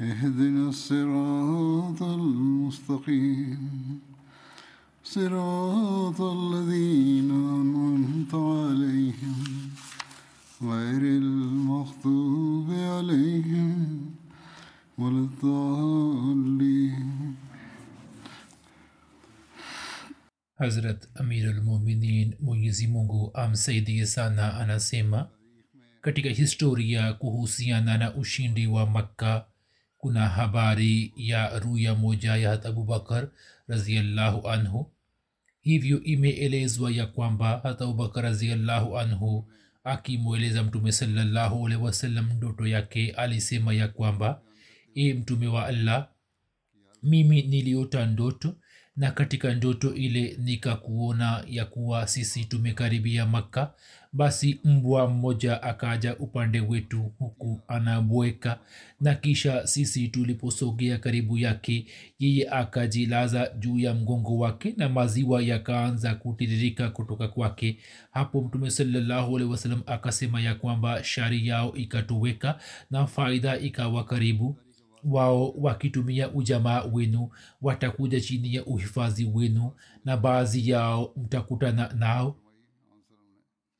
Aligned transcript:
اهدنا 0.00 0.68
الصراط 0.68 2.02
المستقيم. 2.02 4.00
صراط 5.04 6.20
الذين 6.20 7.30
أنعمت 7.30 8.34
عليهم 8.34 9.44
غير 10.62 11.02
المغضوب 11.02 12.70
عليهم 12.70 14.14
ولا 14.98 15.18
الضالين. 15.18 17.06
حضرت 20.60 21.08
امير 21.20 21.50
المؤمنين 21.50 22.34
منجزمونغو 22.40 23.28
ام 23.30 23.54
سيدي 23.54 24.04
سانا 24.04 24.64
أنا 24.64 24.78
سيما 24.78 25.28
كتيكا 26.04 26.30
هيستوريا 26.30 27.12
كوهوسيانا 27.12 27.94
أنا 27.94 28.20
اشيندي 28.20 28.66
ومكه 28.66 29.55
kuna 30.06 30.28
habari 30.28 31.12
ya 31.16 31.58
ruya 31.58 31.94
moja 31.94 32.36
ya 32.36 32.50
hat 32.50 32.66
abubakar 32.66 33.28
raziallahu 33.66 34.48
anhu. 34.48 34.92
Hivyo 35.60 36.02
imeelezwa 36.02 36.90
ya 36.90 37.06
kwamba 37.06 37.58
hat 37.62 37.82
abubakar 37.82 38.22
raziallahu 38.24 38.98
anhu 38.98 39.48
akimweleza 39.84 40.62
mtume 40.62 40.92
salallahu 40.92 41.66
alehi 41.66 41.82
wasallam 41.82 42.32
ndoto 42.32 42.66
yake 42.66 43.10
alisema 43.12 43.74
ya 43.74 43.88
kwamba 43.88 44.42
e 44.94 45.14
mtume 45.14 45.46
wa 45.46 45.66
allah 45.66 46.08
mimi 47.02 47.42
niliota 47.42 48.06
ndoto 48.06 48.56
na 48.96 49.10
katika 49.10 49.54
ndoto 49.54 49.94
ile 49.94 50.36
nikakuona 50.40 51.44
ya 51.48 51.64
kuwa 51.64 52.06
sisi 52.08 52.44
tumekaribia 52.44 53.26
makka 53.26 53.72
basi 54.12 54.60
mbwa 54.64 55.08
mmoja 55.10 55.62
akaja 55.62 56.16
upande 56.16 56.60
wetu 56.60 57.12
huku 57.18 57.60
anabweka 57.68 58.58
na 59.00 59.14
kisha 59.14 59.66
sisi 59.66 60.08
tuliposogea 60.08 60.98
karibu 60.98 61.38
yake 61.38 61.86
yeye 62.18 62.48
akajilaza 62.50 63.50
juu 63.58 63.78
ya 63.78 63.94
mgongo 63.94 64.38
wake 64.38 64.74
na 64.76 64.88
maziwa 64.88 65.42
yakaanza 65.42 66.14
kutiririka 66.14 66.90
kutoka 66.90 67.28
kwake. 67.28 67.78
Hapo 68.10 68.42
mtume 68.42 68.70
salallahu 68.70 69.56
akasema 69.86 70.40
ya 70.40 70.54
kwamba 70.54 71.04
shari 71.04 71.46
yao 71.48 71.76
ikatoweka 71.76 72.58
na 72.90 73.06
faida 73.06 73.58
ikawa 73.58 74.04
karibu 74.04 74.58
wao 75.06 75.50
wakitumia 75.50 76.30
ujamaa 76.32 76.82
wenu 76.84 77.28
watakuja 77.62 78.20
chini 78.20 78.54
ya 78.54 78.64
uhifadhi 78.64 79.24
wenu 79.34 79.72
na 80.04 80.16
baadhi 80.16 80.70
yao 80.70 81.12
mtakutana 81.16 81.92
nao. 81.98 82.36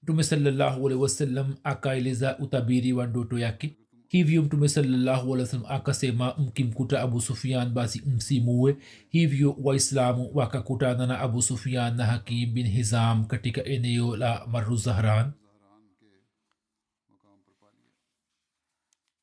Mtume 0.02 0.22
salallahu 0.22 0.88
alehi 0.88 1.54
akaeleza 1.64 2.38
utabiri 2.38 2.92
wa 2.92 3.06
ndoto 3.06 3.38
yake. 3.38 3.76
Hivyo 4.08 4.42
mtume 4.42 4.68
salallahu 4.68 5.36
akasema 5.68 6.34
mkimkuta 6.38 7.00
abu 7.00 7.20
sufian 7.20 7.70
basi 7.70 8.02
msimue 8.06 8.76
hivyo 9.08 9.56
waislamu 9.62 10.30
wakakutana 10.34 11.06
na 11.06 11.18
abu 11.18 11.42
sufian 11.42 11.96
na 11.96 12.06
hakim 12.06 12.54
bin 12.54 12.66
hizam 12.66 13.24
katika 13.24 13.64
eneo 13.64 14.16
la 14.16 14.46
maruzahran 14.46 15.32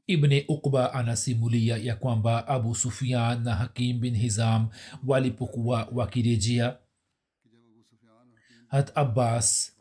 ibne 0.08 0.46
ukba 0.47 0.94
anasimulia 0.94 1.78
ya 1.78 1.96
kwamba 1.96 2.47
abu 2.47 2.75
sufian 2.75 3.44
na 3.44 3.56
hakim 3.56 4.00
bin 4.00 4.16
hizam 4.16 4.69
walipokuwa 5.08 5.90
wakirejea 5.91 6.78
hat 8.68 8.97
abbas 8.97 9.74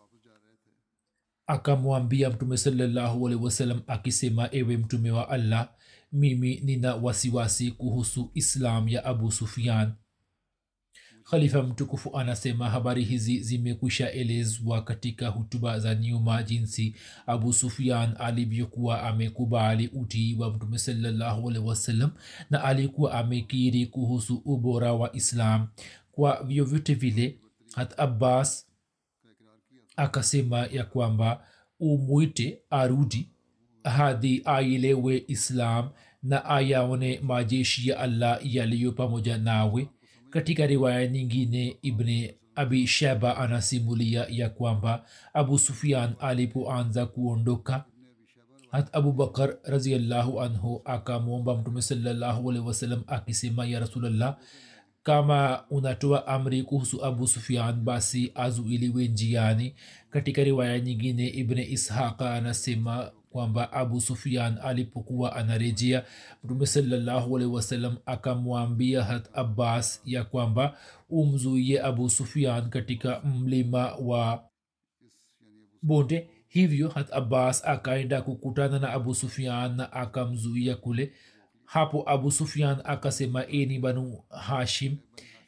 akamwambia 1.47 2.31
mtume 2.31 2.57
salllahualhi 2.57 3.37
wasalam 3.45 3.83
akisema 3.87 4.49
ewe 4.53 4.77
mtume 4.77 5.11
wa 5.11 5.29
allah 5.29 5.75
mimi 6.13 6.61
nina 6.61 6.95
wasiwasi 6.95 7.71
kuhusu 7.71 8.31
islam 8.35 8.89
ya 8.89 9.05
abu 9.05 9.33
sufian 9.33 9.93
khalifa 11.31 11.63
mtukufu 11.63 12.19
anasema 12.19 12.71
habari 12.71 13.05
hizi 13.05 13.41
zimekwisha 13.41 14.13
elezwa 14.13 14.83
katika 14.83 15.29
hutuba 15.29 15.79
za 15.79 15.95
nyuma 15.95 16.43
jinsi 16.43 16.97
abu 17.27 17.53
sufian 17.53 18.15
alivyokuwa 18.19 19.03
amekubali 19.03 19.89
utii 19.89 20.35
wa 20.35 20.51
mtume 20.55 20.79
salllahualhi 20.79 21.59
wasallam 21.59 22.11
na 22.51 22.65
alikuwa 22.65 23.15
amekiri 23.15 23.87
kuhusu 23.87 24.43
ubora 24.45 24.93
wa 24.93 25.17
islam. 25.17 25.69
Kwa 26.13 26.43
vyovyote 26.43 26.95
vile 26.95 27.39
hat 27.75 28.01
abbas 28.01 28.67
akasema 29.97 30.59
ya 30.59 30.85
kwamba 30.85 31.45
umwite 31.81 32.59
arudi 32.71 33.29
hadi 33.85 34.43
ailewe 34.45 35.25
islam 35.29 35.89
na 36.23 36.45
ayaone 36.45 37.21
majeshi 37.23 37.89
ya 37.89 37.99
allah 38.01 38.41
yaliyo 38.55 38.93
pamoja 38.93 39.39
nawe 39.39 39.89
katika 40.33 40.67
riwaya 40.67 41.07
nyingine 41.07 41.77
ibne 41.83 42.37
abi 42.55 42.87
sheba 42.87 43.37
anasimulia 43.37 44.27
ya 44.31 44.49
kwamba 44.51 45.05
abu 45.35 45.59
sufian 45.59 46.15
alipoanza 46.21 47.07
kuondoka 47.07 47.85
hat 48.71 48.89
abubakar 48.97 49.57
raziallahu 49.65 50.41
anhu 50.41 50.83
akamwomba 50.85 51.57
mtume 51.57 51.83
salallahu 51.83 52.53
akisema 53.07 53.67
ya 53.67 53.81
rasulllah 53.81 54.37
kama 55.03 55.65
unatoa 55.71 56.27
amri 56.27 56.63
kuhusu 56.63 57.05
abu 57.05 57.27
sufian 57.27 57.75
basi 57.81 58.33
azuiliwe 58.35 59.09
njiani. 59.09 59.75
Katika 60.11 60.45
riwaya 60.45 60.81
nyingine 60.81 61.29
ibne 61.29 61.65
ishaqa 61.65 62.35
anasema 62.35 63.11
kwamba 63.33 63.73
abu 63.73 64.01
sufian 64.01 64.59
alipokuwa 64.63 65.37
anarejea 65.37 66.05
mtume 66.45 66.67
salallahu 66.67 67.37
alehi 67.37 67.53
wasallam 67.53 67.97
akamwambia 68.07 69.05
hat 69.05 69.29
abbas 69.35 70.03
ya 70.05 70.25
kwamba 70.25 70.77
umzuie 71.11 71.83
abu 71.83 72.11
sufian 72.11 72.71
katika 72.71 73.21
mlima 73.21 73.95
wa 73.95 74.45
bonde. 75.83 76.29
Hivyo 76.49 76.89
hat 76.89 77.13
abbas 77.13 77.65
akaenda 77.65 78.23
kukutana 78.23 78.79
na 78.79 78.93
abu 78.93 79.15
sufian 79.15 79.77
na 79.77 79.93
akamzuia 79.93 80.77
kule. 80.77 81.13
Hapo 81.65 82.11
abu 82.11 82.31
sufian 82.33 82.81
akasema 82.85 83.47
eni 83.47 83.79
banu 83.79 84.23
hashim 84.31 84.97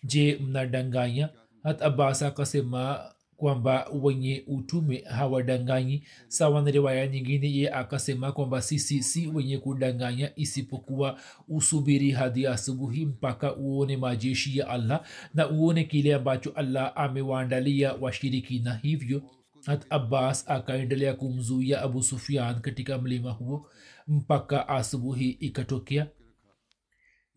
je 0.04 0.38
mnadanganya? 0.40 1.28
Hat 1.62 1.82
abbas 1.82 2.22
akasema 2.22 3.13
kwamba 3.36 3.88
wenye 4.02 4.44
utume 4.46 5.04
hawadanganyi. 5.08 6.02
Sawa 6.28 6.62
na 6.62 6.70
riwaya 6.70 7.06
nyingine 7.06 7.52
ye 7.56 7.70
akasema 7.70 8.32
kwamba 8.32 8.62
sisi 8.62 9.02
si 9.02 9.26
wenye 9.26 9.58
kudanganya 9.58 10.32
isipokuwa 10.36 11.18
usubiri 11.48 12.10
hadi 12.10 12.46
asubuhi 12.46 13.06
mpaka 13.06 13.56
uone 13.56 13.96
majeshi 13.96 14.58
ya 14.58 14.68
allah 14.68 15.04
na 15.34 15.50
uone 15.50 15.84
kile 15.84 16.14
ambacho 16.14 16.50
allah 16.50 16.92
amewaandalia 16.96 17.92
washirikina 17.92 18.74
hivyo 18.74 19.22
hat 19.66 19.86
abbas 19.90 20.44
akaendelea 20.50 21.14
kumzuia 21.14 21.82
abu 21.82 22.02
sufian 22.02 22.60
katika 22.60 22.98
mlima 22.98 23.30
huo 23.30 23.66
mpaka 24.08 24.68
asubuhi 24.68 25.30
ikatokea. 25.30 26.06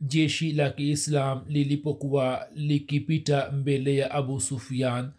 Jeshi 0.01 0.51
la 0.51 0.69
kiislam 0.69 1.41
lilipokuwa 1.47 2.47
likipita 2.55 3.51
mbele 3.51 3.95
ya 3.95 4.11
abu 4.11 4.39
sufian 4.41 5.11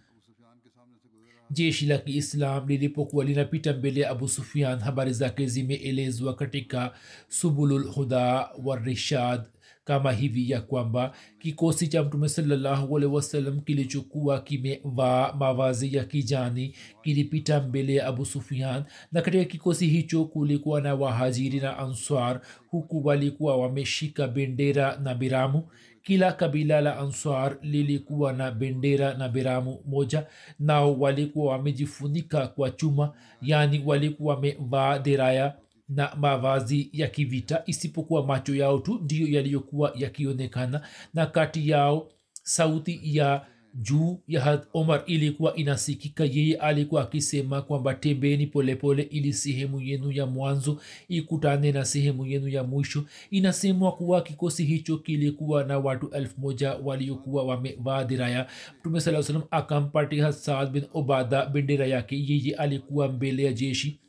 jeshi 1.51 1.87
la 1.87 1.99
kiislam 1.99 2.69
lilipokuwa 2.69 3.25
linapita 3.25 3.73
mbele 3.73 4.01
ya 4.01 4.11
abu 4.11 4.29
sufian 4.29 4.79
habari 4.79 5.13
zake 5.13 5.47
zimeelezwa 5.47 6.35
katika 6.35 6.93
subululhuda 7.29 8.49
warishad 8.65 9.43
kama 9.85 10.13
hivi 10.13 10.51
ya 10.51 10.61
kwamba 10.61 11.15
kikosi 11.39 11.89
cha 11.89 12.03
mtume 12.03 12.29
salllahualhi 12.29 13.07
wasallam 13.07 13.61
kilichokuwa 13.61 14.41
kimevaa 14.41 15.33
mavazi 15.33 15.97
ya 15.97 16.05
kijani 16.05 16.75
kilipita 17.03 17.61
mbele 17.61 17.95
ya 17.95 18.07
abu 18.07 18.25
sufian 18.25 18.85
na 19.13 19.23
katika 19.23 19.45
kikosi 19.45 19.87
hicho 19.87 20.25
kulikuwa 20.25 20.81
na 20.81 20.95
wahajiri 20.95 21.61
na 21.61 21.79
answar 21.79 22.41
huku 22.71 23.07
walikuwa 23.07 23.57
wameshika 23.57 24.29
bendera 24.29 24.97
na 25.03 25.15
biramu 25.15 25.69
kila 26.09 26.33
kabila 26.33 26.81
la 26.81 26.99
answar 26.99 27.57
lilikuwa 27.63 28.33
na 28.33 28.51
bendera 28.51 29.15
na 29.15 29.29
biramu 29.29 29.81
moja 29.87 30.27
nao 30.59 30.95
walikuwa 31.01 31.53
wamejifunika 31.53 32.47
kwa 32.49 32.71
chuma 32.71 33.13
yaani 33.43 33.83
walikuwa 33.87 34.35
wamevaa 34.35 34.99
deraya 34.99 35.55
na 35.89 36.13
mavazi 36.17 36.91
ya 36.93 37.09
kivita 37.09 37.63
isipokuwa 37.67 38.27
macho 38.27 38.55
yao 38.55 38.79
tu 38.79 39.01
ndiyo 39.03 39.29
yaliyokuwa 39.29 39.93
yakionekana 39.97 40.81
na 41.15 41.27
kati 41.27 41.69
yao 41.71 42.09
sauti 42.43 43.01
ya 43.03 43.47
juu 43.83 44.21
ya 44.29 44.41
had 44.41 44.61
omar 44.75 45.03
ilikuwa 45.07 45.57
inasikika 45.57 46.25
yeye 46.25 46.57
alikuwa 46.57 47.03
akisema 47.03 47.63
kwamba 47.63 47.95
tembeni 47.95 48.47
polepole 48.47 49.03
ili 49.03 49.33
sehemu 49.33 49.81
yenu 49.81 50.13
ya 50.13 50.27
mwanzo 50.27 50.81
ikutane 51.09 51.73
na 51.73 51.85
sehemu 51.85 52.27
yenu 52.27 52.49
ya 52.49 52.65
mwisho. 52.65 53.05
Inasemwa 53.31 53.93
kuwa 53.93 54.23
kikosi 54.23 54.65
hicho 54.65 54.99
kilikuwa 54.99 55.65
na 55.65 55.79
watu 55.79 56.09
elfu 56.11 56.41
moja 56.41 56.75
waliokuwa 56.75 57.45
wamevaa 57.45 58.05
diraya 58.05 58.47
mtume 58.81 59.01
saa 59.01 59.23
salam 59.23 59.43
akampatia 59.51 60.33
saad 60.33 60.71
bin 60.71 60.85
obada 60.95 61.47
bendera 61.47 61.87
yake. 61.87 62.25
Yeye 62.29 62.55
alikuwa 62.55 63.09
mbele 63.09 63.43
ya 63.45 63.53
jeshi 63.53 64.01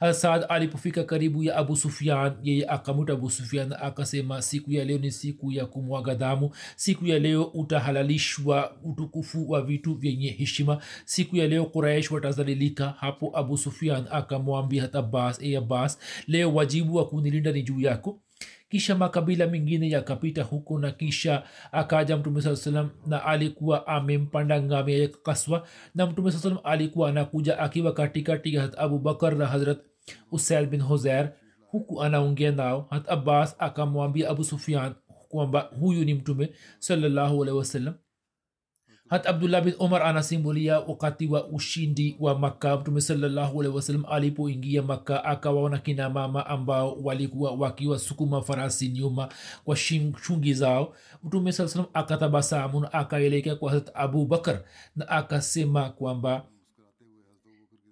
hasad 0.00 0.44
alipofika 0.48 1.04
karibu 1.04 1.42
ya 1.42 1.56
abu 1.56 1.76
sufian 1.76 2.32
yeye 2.42 2.66
akamwita 2.68 3.12
abu 3.12 3.30
sufian 3.30 3.72
akasema 3.80 4.42
siku 4.42 4.72
ya 4.72 4.84
leo 4.84 4.98
ni 4.98 5.10
siku 5.10 5.52
ya 5.52 5.66
kumwaga 5.66 6.14
damu. 6.14 6.50
Siku 6.76 7.06
ya 7.06 7.18
leo 7.18 7.44
utahalalishwa 7.44 8.76
utukufu 8.84 9.50
wa 9.50 9.62
vitu 9.62 9.94
vyenye 9.94 10.30
heshima. 10.30 10.82
Siku 11.04 11.36
ya 11.36 11.48
leo 11.48 11.64
kuraish 11.64 12.10
watazalilika. 12.10 12.88
Hapo 12.98 13.30
abu 13.38 13.58
sufian 13.58 14.04
akamwambia 14.10 14.82
hata 14.82 14.98
abbas 14.98 15.38
e 15.42 15.56
abbas 15.56 15.98
leo 16.26 16.54
wajibu 16.54 16.94
wa 16.96 17.08
kunilinda 17.08 17.52
ni 17.52 17.62
juu 17.62 17.80
yako 17.80 18.20
kisha 18.68 18.94
makabila 18.94 19.46
mengine 19.46 19.90
yakapita 19.90 20.42
huko 20.42 20.78
na 20.78 20.90
kisha 20.90 21.42
akaja 21.72 22.16
mtume 22.16 22.42
saa 22.42 22.56
salam 22.56 22.90
na 23.06 23.24
alikuwa 23.24 23.86
amempanda 23.86 24.62
ngamia 24.62 24.98
ya 24.98 25.08
kaswa 25.08 25.66
na 25.94 26.06
mtume 26.06 26.32
saa 26.32 26.38
salam 26.38 26.58
alikuwa 26.64 27.08
anakuja 27.08 27.58
akiwa 27.58 27.92
katikati 27.92 28.54
ya 28.54 28.62
hat 28.62 28.78
abubakar 28.78 29.36
na 29.36 29.46
hazrat 29.46 29.78
usaid 30.32 30.68
bin 30.68 30.80
hozer 30.80 31.32
huku 31.70 32.02
anaongea 32.02 32.52
nao 32.52 32.86
hat 32.90 33.08
abbas 33.10 33.56
akamwambia 33.58 34.28
abu 34.30 34.44
sufian 34.44 34.94
kwamba 35.28 35.60
huyu 35.80 36.04
ni 36.04 36.14
mtume 36.14 36.52
salallahu 36.78 37.42
alaihi 37.42 37.58
wasallam 37.58 37.94
hat 39.08 39.26
abdullah 39.26 39.60
bin 39.64 39.74
omar 39.78 40.02
anasimulia 40.02 40.80
wakati 40.80 41.26
wa 41.26 41.46
ushindi 41.48 42.16
wa 42.20 42.38
makka 42.38 42.76
mtume 42.76 43.00
salallahu 43.00 43.60
alaihi 43.60 43.76
wasallam 43.76 44.04
alipoingia 44.08 44.82
makka 44.82 45.24
akawaona 45.24 45.78
kina 45.78 46.10
mama 46.10 46.46
ambao 46.46 46.94
walikuwa 47.02 47.52
wakiwasukuma 47.52 48.42
farasi 48.42 48.88
nyuma 48.88 49.28
kwa 49.64 49.76
shungi 49.76 50.54
zao 50.54 50.94
mtume 51.24 51.52
saa 51.52 51.68
salam 51.68 51.86
akatabasamu 51.94 52.80
na 52.80 52.92
akaelekea 52.92 53.56
kwa 53.56 53.70
hat 53.72 53.90
abubakar 53.94 54.62
na 54.96 55.08
akasema 55.08 55.90
kwamba 55.90 56.46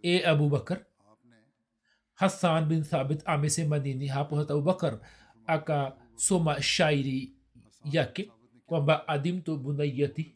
e 0.03 0.25
abubakar 0.25 0.85
hasan 2.15 2.65
bin 2.65 2.83
thabit 2.83 3.23
amesema 3.25 3.79
nini 3.79 4.07
hapo 4.07 4.37
hat 4.37 4.51
abubakar 4.51 4.99
akasoma 5.47 6.63
shairi 6.63 7.33
yake 7.85 8.31
kwamba 8.67 9.09
adimtu 9.09 9.57
bunayati 9.57 10.36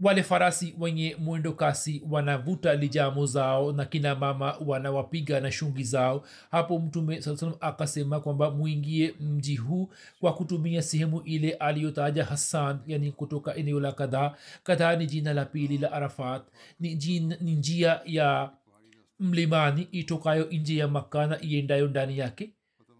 wale 0.00 0.22
farasi 0.22 0.74
wenye 0.78 1.16
mwendo 1.18 1.52
kasi 1.52 2.02
wanavuta 2.10 2.74
lijamu 2.74 3.26
zao 3.26 3.72
na 3.72 3.84
kina 3.84 4.14
mama 4.14 4.56
wanawapiga 4.66 5.40
na 5.40 5.52
shungi 5.52 5.82
zao. 5.84 6.24
Hapo 6.50 6.78
mtume 6.78 7.22
saa 7.22 7.52
akasema 7.60 8.20
kwamba 8.20 8.50
mwingie 8.50 9.14
mji 9.20 9.56
huu 9.56 9.90
kwa 10.20 10.34
kutumia 10.34 10.82
sehemu 10.82 11.20
ile 11.20 11.52
aliyotaja 11.52 12.24
hassan 12.24 12.78
yani 12.86 13.12
kutoka 13.12 13.54
eneo 13.54 13.80
la 13.80 13.92
kadhaa 13.92 14.34
kadhaa 14.62 14.96
ni 14.96 15.06
jina 15.06 15.32
la 15.34 15.44
pili 15.44 15.78
la 15.78 15.92
arafat. 15.92 16.42
Ni 16.80 16.94
njia 17.40 18.00
ya 18.04 18.50
mlimani 19.20 19.82
itokayo 19.92 20.48
nje 20.52 20.76
ya 20.76 20.88
makana 20.88 21.42
iendayo 21.42 21.88
ndani 21.88 22.18
yake 22.18 22.50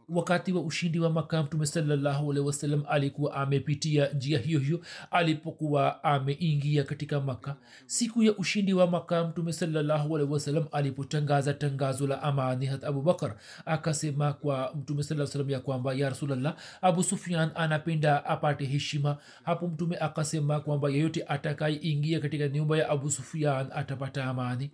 wakati 0.09 0.53
wa 0.53 0.61
ushindi 0.61 1.01
wa 1.01 1.11
maka 1.11 1.43
mtume 1.43 1.67
salllahualhi 1.67 2.41
wasallam 2.41 2.85
alikuwa 2.89 3.35
amepitia 3.35 4.09
njia 4.09 4.39
hiyo 4.39 4.59
hiyo 4.61 4.81
alipokuwa 5.11 6.05
ameingia 6.05 6.85
katika 6.85 7.21
maka 7.21 7.57
siku 7.87 8.23
ya 8.23 8.37
ushindi 8.37 8.75
wa 8.75 8.87
maka 8.87 9.25
mtume 9.25 9.53
salllahualhi 9.53 10.33
wasallam 10.33 10.65
alipotangaza 10.73 11.55
tangazo 11.55 12.07
la 12.07 12.23
amani 12.23 12.67
hat 12.67 12.85
abubakar 12.85 13.37
akasema 13.65 14.33
kwa 14.33 14.75
mtume 14.75 15.03
saa 15.03 15.27
ya 15.49 15.61
kwamba 15.61 15.95
ya 15.95 16.09
rasulllah 16.09 16.57
abu 16.83 17.03
sufian 17.03 17.51
anapenda 17.55 18.25
apate 18.25 18.65
heshima. 18.65 19.17
Hapo 19.43 19.69
mtume 19.69 19.97
akasema 19.97 20.61
kwamba 20.61 20.91
yeyote 20.91 21.25
atakayeingia 21.25 22.21
katika 22.21 22.49
nyumba 22.49 22.79
ya 22.79 22.89
abu 22.89 23.11
sufian 23.11 23.69
atapata 23.75 24.25
amani 24.25 24.71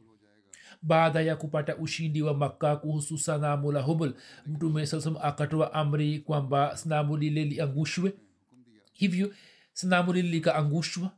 baada 0.82 1.20
ya 1.20 1.37
kupata 1.37 1.76
ushindi 1.76 2.23
wa 2.23 2.34
makka 2.34 2.76
kuhusu 2.76 3.19
sanamu 3.19 3.73
la 3.73 3.81
hubl 3.82 4.12
mtume 4.46 4.87
saam 4.87 5.17
akatoa 5.23 5.73
amri 5.75 6.19
kwamba 6.19 6.76
sanamu 6.76 7.17
lile 7.17 7.44
liangushwe. 7.44 8.12
Hivyo 8.93 9.34
sanamu 9.73 10.12
lile 10.12 10.29
likaangushwa 10.29 11.11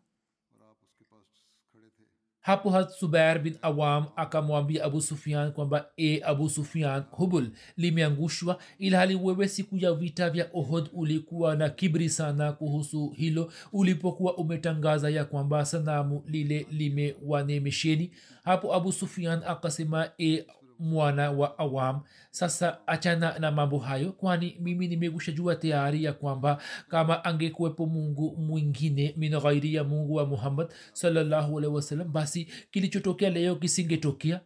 hapo 2.44 2.70
ha 2.70 2.88
subair 2.88 3.38
bin 3.38 3.56
awam 3.62 4.04
akamwambia 4.16 4.84
abu 4.84 5.00
sufian 5.00 5.52
kwamba 5.52 5.86
e 5.96 6.20
abu 6.24 6.50
sufian 6.50 7.02
hubul 7.10 7.48
limeangushwa 7.76 8.58
ilhali 8.78 9.14
wewe 9.14 9.48
siku 9.48 9.76
ya 9.76 9.92
vita 9.94 10.30
vya 10.30 10.48
ohod 10.54 10.88
ulikuwa 10.92 11.56
na 11.56 11.68
kibri 11.70 12.08
sana 12.08 12.52
kuhusu 12.52 13.08
hilo 13.08 13.52
ulipokuwa 13.72 14.36
umetangaza 14.36 15.10
ya 15.10 15.24
kwamba 15.24 15.64
sanamu 15.66 16.22
lile 16.26 16.66
limewanemesheni. 16.70 18.10
Hapo 18.44 18.74
abu 18.74 18.92
sufian 18.92 19.42
akasema 19.46 20.10
e 20.18 20.44
mwana 20.78 21.30
wa 21.30 21.58
awam. 21.58 22.00
Sasa 22.30 22.86
achana 22.86 23.38
na 23.38 23.50
mambo 23.50 23.78
hayo 23.78 24.12
kwani 24.12 24.56
mimi 24.60 24.88
nimegusha 24.88 25.32
jua 25.32 25.56
tayari 25.56 26.04
ya 26.04 26.12
kwamba 26.12 26.62
kama 26.88 27.24
angekuwepo 27.24 27.86
mungu 27.86 28.36
mwingine 28.36 29.14
min 29.16 29.40
ghairi 29.40 29.74
ya 29.74 29.84
mungu 29.84 30.14
wa 30.14 30.26
muhammad 30.26 30.68
salllahualhi 30.92 31.68
wasalam 31.68 32.12
basi 32.12 32.48
kilichotokea 32.70 33.30
leo 33.30 33.56
kisingetokea. 33.56 34.40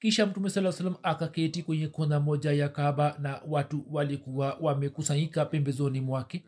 Kisha 0.00 0.26
mtume 0.26 0.50
saa 0.50 0.72
salam 0.72 0.94
akaketi 1.02 1.62
kwenye 1.62 1.88
kona 1.88 2.20
moja 2.20 2.52
ya 2.52 2.68
kaba 2.68 3.16
na 3.18 3.40
watu 3.48 3.84
walikuwa 3.90 4.56
wamekusanyika 4.60 5.44
pembezoni 5.44 6.00
mwake. 6.00 6.44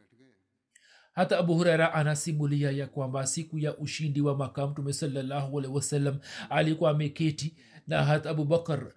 Hata 1.12 1.38
abu 1.38 1.54
huraira 1.54 1.94
anasimulia 1.94 2.70
ya 2.70 2.86
kwamba 2.86 3.26
siku 3.26 3.58
ya 3.58 3.76
ushindi 3.76 4.20
wa 4.20 4.36
maka 4.36 4.66
mtume 4.66 4.92
salllahualhi 4.92 5.68
wasalam 5.72 6.18
alikuwa 6.50 6.90
ameketi 6.90 7.56
na 7.86 8.04
hata 8.04 8.30
abubakar 8.30 8.92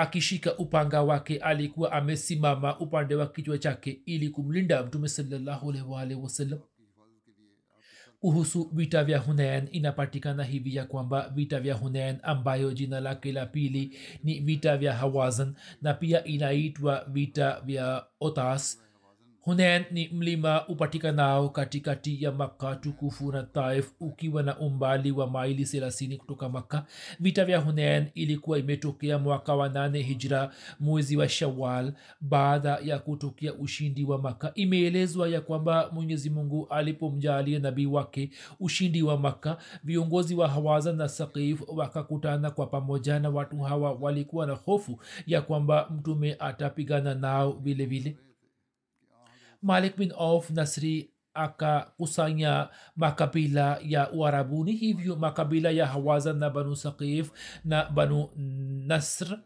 akishika 0.00 0.56
upanga 0.58 1.02
wake 1.02 1.36
alikuwa 1.38 1.92
amesimama 1.92 2.78
upande 2.78 3.14
wa 3.14 3.26
kichwa 3.26 3.58
chake 3.58 4.00
ili 4.06 4.28
kumlinda 4.28 4.82
mtume 4.82 5.08
salllahualwalhi 5.08 6.14
wasalam 6.14 6.60
kuhusu 8.20 8.70
vita 8.72 9.04
vya 9.04 9.18
hunain 9.18 9.68
inapatikana 9.72 10.44
hivi 10.44 10.76
ya 10.76 10.84
kwamba 10.84 11.28
vita 11.28 11.60
vya 11.60 11.74
hunain 11.74 12.16
ambayo 12.22 12.72
jina 12.72 13.00
lake 13.00 13.32
la 13.32 13.46
pili 13.46 13.98
ni 14.24 14.40
vita 14.40 14.76
vya 14.76 14.92
hawazan 14.92 15.54
na 15.82 15.94
pia 15.94 16.24
inaitwa 16.24 17.04
vita 17.08 17.60
vya 17.60 18.06
otas 18.20 18.82
hunen 19.40 19.84
ni 19.90 20.08
mlima 20.08 20.68
upatikanao 20.68 21.48
katikati 21.48 22.24
ya 22.24 22.32
makka 22.32 22.74
tukufu 22.76 23.32
na 23.32 23.42
taif 23.42 23.90
ukiwa 24.00 24.42
na 24.42 24.58
umbali 24.58 25.10
wa 25.12 25.26
maili 25.30 25.64
thelathini 25.64 26.16
kutoka 26.16 26.48
makka. 26.48 26.84
Vita 27.20 27.44
vya 27.44 27.58
hunen 27.58 28.06
ilikuwa 28.14 28.58
imetokea 28.58 29.18
mwaka 29.18 29.54
wa 29.54 29.68
nane 29.68 30.02
hijra 30.02 30.50
mwezi 30.80 31.16
wa 31.16 31.28
shawal 31.28 31.92
baada 32.20 32.78
ya 32.84 32.98
kutokea 32.98 33.54
ushindi 33.54 34.04
wa 34.04 34.18
makka 34.18 34.52
imeelezwa 34.54 35.28
ya 35.28 35.40
kwamba 35.40 35.90
mwenyezi 35.92 36.30
mungu 36.30 36.66
alipomjalia 36.70 37.58
nabii 37.58 37.86
wake 37.86 38.30
ushindi 38.60 39.02
wa 39.02 39.18
makka 39.18 39.56
viongozi 39.84 40.34
wa 40.34 40.48
hawaza 40.48 40.92
na 40.92 41.08
sakif 41.08 41.62
wakakutana 41.68 42.50
kwa 42.50 42.66
pamoja 42.66 43.18
na 43.20 43.30
watu 43.30 43.58
hawa 43.58 43.92
walikuwa 43.92 44.46
na 44.46 44.52
hofu 44.54 45.00
ya 45.26 45.42
kwamba 45.42 45.88
mtume 45.90 46.36
atapigana 46.38 47.14
nao 47.14 47.52
vile 47.52 47.86
vile 47.86 48.16
malik 49.62 49.96
bin 49.96 50.12
auf 50.18 50.50
nasri 50.50 51.10
akakusanya 51.34 52.68
makabila 52.96 53.78
ya 53.82 54.10
uarabuni 54.12 54.72
hivyo 54.72 55.16
makabila 55.16 55.70
ya 55.70 55.86
hawaza 55.86 56.32
na 56.32 56.50
banu 56.50 56.76
sakif 56.76 57.30
na 57.64 57.84
banu 57.90 58.28
nasr 58.86 59.38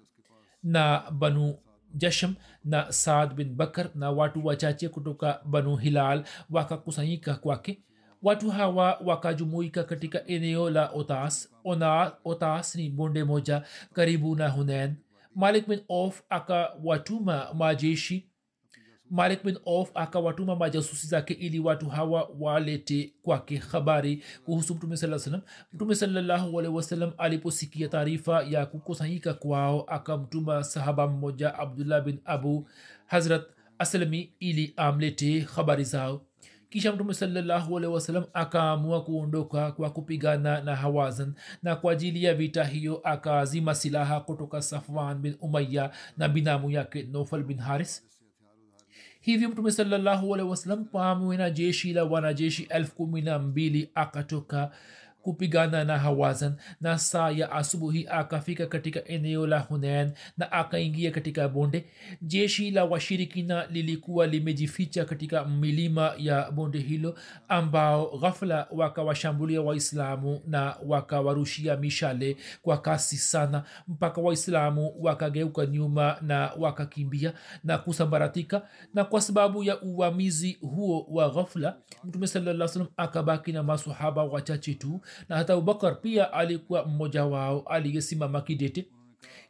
na 0.62 1.10
banu 1.10 1.58
jashm 1.94 2.34
na 2.64 2.92
saad 2.92 3.34
bin 3.34 3.54
bakar 3.54 3.90
na 3.94 4.10
watu 4.10 4.46
wachache 4.46 4.88
kutoka 4.88 5.40
banu 5.44 5.76
hilal 5.76 6.24
wakakusanyika 6.50 7.34
kwake. 7.34 7.82
Watu 8.22 8.50
hawa 8.50 8.98
wakajumuika 9.04 9.84
katika 9.84 10.26
eneo 10.26 10.70
la 10.70 10.90
otas. 10.90 11.48
Ona, 11.64 12.12
otas 12.24 12.74
ni 12.74 12.90
bonde 12.90 13.24
moja 13.24 13.62
karibu 13.92 14.36
na 14.36 14.48
hunen 14.48 14.96
malik 15.34 15.68
bin 15.68 15.80
of 15.88 16.22
akawatuma 16.30 17.54
majeshi 17.54 18.26
malik 19.10 19.44
bin 19.44 19.58
of 19.64 19.90
akawatuma 19.94 20.56
majasusi 20.56 21.06
zake 21.06 21.34
ili 21.34 21.60
watu 21.60 21.88
hawa 21.88 22.30
walete 22.40 23.12
kwake 23.22 23.56
habari 23.56 24.22
kuhusu 24.44 24.74
mtume 24.74 24.96
saa 24.96 25.18
salam 25.18 25.40
mtume 25.72 25.94
salallahu 25.94 26.54
wasalam 26.54 27.12
aliposikia 27.18 27.88
taarifa 27.88 28.42
ya 28.42 28.66
kukusanyika 28.66 29.34
kwao 29.34 29.82
akamtuma 29.82 30.64
sahaba 30.64 31.06
mmoja 31.06 31.54
abdullah 31.54 32.04
bin 32.04 32.18
abu 32.24 32.68
hazrat 33.06 33.42
aslami 33.78 34.32
ili 34.40 34.74
amlete 34.76 35.40
habari 35.40 35.84
zao. 35.84 36.22
Kisha 36.70 36.92
mtume 36.92 37.14
salallahu 37.14 37.74
wasalam 37.74 38.24
akaamua 38.32 39.04
kuondoka 39.04 39.72
kwa 39.72 39.90
kupigana 39.90 40.60
na 40.60 40.76
hawazan 40.76 41.34
na 41.62 41.76
kwa 41.76 41.92
ajili 41.92 42.24
ya 42.24 42.34
vita 42.34 42.64
hiyo 42.64 43.00
akaazima 43.04 43.74
silaha 43.74 44.20
kutoka 44.20 44.62
safwan 44.62 45.18
bin 45.18 45.36
umaya 45.40 45.90
na 46.16 46.28
binamu 46.28 46.70
yake 46.70 47.02
nofal 47.02 47.42
bin 47.42 47.58
haris 47.58 48.04
hivyo 49.24 49.48
mtume 49.48 49.70
salallahu 49.70 50.34
alehi 50.34 50.48
wasallam 50.50 50.84
pamoja 50.84 51.38
na 51.38 51.50
jeshi 51.50 51.92
la 51.92 52.04
wanajeshi 52.04 52.62
elfu 52.70 52.94
kumi 52.94 53.22
na 53.22 53.38
mbili 53.38 53.90
akatoka 53.94 54.70
kupigana 55.24 55.84
na 55.84 55.98
hawazan 55.98 56.54
na 56.80 56.98
saa 56.98 57.30
ya 57.30 57.52
asubuhi 57.52 58.06
akafika 58.10 58.66
katika 58.66 59.04
eneo 59.04 59.46
la 59.46 59.58
hunain 59.58 60.12
na 60.38 60.52
akaingia 60.52 61.10
katika 61.10 61.48
bonde. 61.48 61.84
Jeshi 62.22 62.70
la 62.70 62.84
washirikina 62.84 63.66
lilikuwa 63.66 64.26
limejificha 64.26 65.04
katika 65.04 65.44
milima 65.44 66.12
ya 66.18 66.50
bonde 66.50 66.78
hilo 66.78 67.18
ambao 67.48 68.18
ghafla 68.18 68.66
wakawashambulia 68.70 69.60
waislamu 69.62 70.40
na 70.46 70.76
wakawarushia 70.86 71.76
mishale 71.76 72.36
kwa 72.62 72.78
kasi 72.78 73.16
sana 73.16 73.64
mpaka 73.88 74.20
waislamu 74.20 74.92
wakageuka 75.00 75.66
nyuma 75.66 76.16
na 76.22 76.50
wakakimbia 76.58 77.32
na 77.64 77.78
kusambaratika. 77.78 78.62
Na 78.94 79.04
kwa 79.04 79.20
sababu 79.20 79.64
ya 79.64 79.80
uvamizi 79.82 80.58
huo 80.60 81.06
wa 81.10 81.30
ghafla 81.30 81.76
mtume 82.04 82.26
salam 82.26 82.86
akabaki 82.96 83.52
na 83.52 83.62
masahaba 83.62 84.24
wachache 84.24 84.74
tu 84.74 85.00
na 85.28 85.36
hata 85.36 85.52
abubakar 85.52 86.00
pia 86.00 86.32
alikuwa 86.32 86.86
mmoja 86.86 87.24
wao 87.24 87.60
aliyesimama 87.60 88.40
kidete 88.40 88.86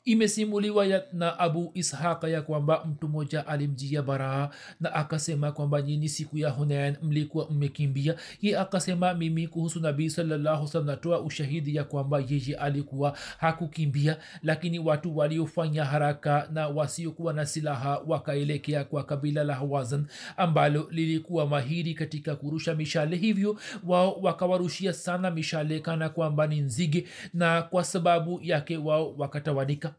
imesimuliwa 0.04 0.86
na 1.12 1.38
abu 1.38 1.70
ishaqa 1.74 2.28
ya 2.28 2.42
kwamba 2.42 2.84
mtu 2.84 3.08
mmoja 3.08 3.46
alimjia 3.46 4.02
baraa 4.02 4.50
na 4.80 4.94
akasema 4.94 5.52
kwamba 5.52 5.82
nyini 5.82 6.08
siku 6.08 6.38
ya 6.38 6.50
hunain 6.50 6.96
mlikuwa 7.02 7.50
mmekimbia. 7.50 8.14
Ye 8.42 8.58
akasema 8.58 9.14
mimi 9.14 9.48
kuhusu 9.48 9.80
nabii 9.80 10.10
salalahusalam 10.10 10.86
natoa 10.86 11.20
ushahidi 11.20 11.76
ya 11.76 11.84
kwamba 11.84 12.22
yeye 12.28 12.56
alikuwa 12.56 13.16
hakukimbia. 13.38 14.16
Lakini 14.42 14.78
watu 14.78 15.16
waliofanya 15.16 15.84
haraka 15.84 16.48
na 16.52 16.68
wasiokuwa 16.68 17.32
na 17.32 17.46
silaha 17.46 17.98
wakaelekea 18.06 18.84
kwa 18.84 19.04
kabila 19.04 19.44
la 19.44 19.54
hawazan 19.54 20.06
ambalo 20.36 20.88
lilikuwa 20.90 21.46
mahiri 21.46 21.94
katika 21.94 22.36
kurusha 22.36 22.74
mishale. 22.74 23.16
Hivyo 23.16 23.58
wao 23.86 24.12
wakawarushia 24.22 24.92
sana 24.92 25.30
mishale 25.30 25.80
kana 25.80 26.08
kwamba 26.08 26.46
ni 26.46 26.60
nzige 26.60 27.06
na 27.34 27.62
kwa 27.62 27.84
sababu 27.84 28.40
yake 28.42 28.76
wao 28.76 29.14
wakatawanika 29.18 29.93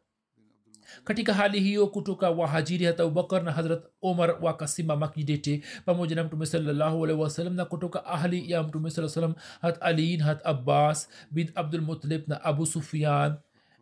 katika 1.04 1.34
hali 1.34 1.60
hiyo 1.60 1.88
kutoka 1.88 2.30
wahajiri 2.30 2.86
hata 2.86 3.04
abubakar 3.04 3.44
na 3.44 3.52
hazrat 3.52 3.84
omar 4.02 4.38
wakasimama 4.42 5.08
kidete 5.08 5.62
pamoja 5.86 6.16
na 6.16 6.24
mtume 6.24 6.46
salallahu 6.46 7.04
alaihi 7.04 7.22
wasallam 7.22 7.54
na 7.56 7.66
kutoka 7.66 8.06
ahli 8.06 8.52
ya 8.52 8.64
mtume 8.64 8.90
saa 8.90 9.10
salam 9.10 9.34
hat 9.62 9.78
aliin 9.82 10.22
hat 10.22 10.46
abbas 10.46 11.10
bin 11.32 11.52
abdulmutalib 11.56 12.22
na 12.28 12.44
abu 12.44 12.66
sufian 12.66 13.34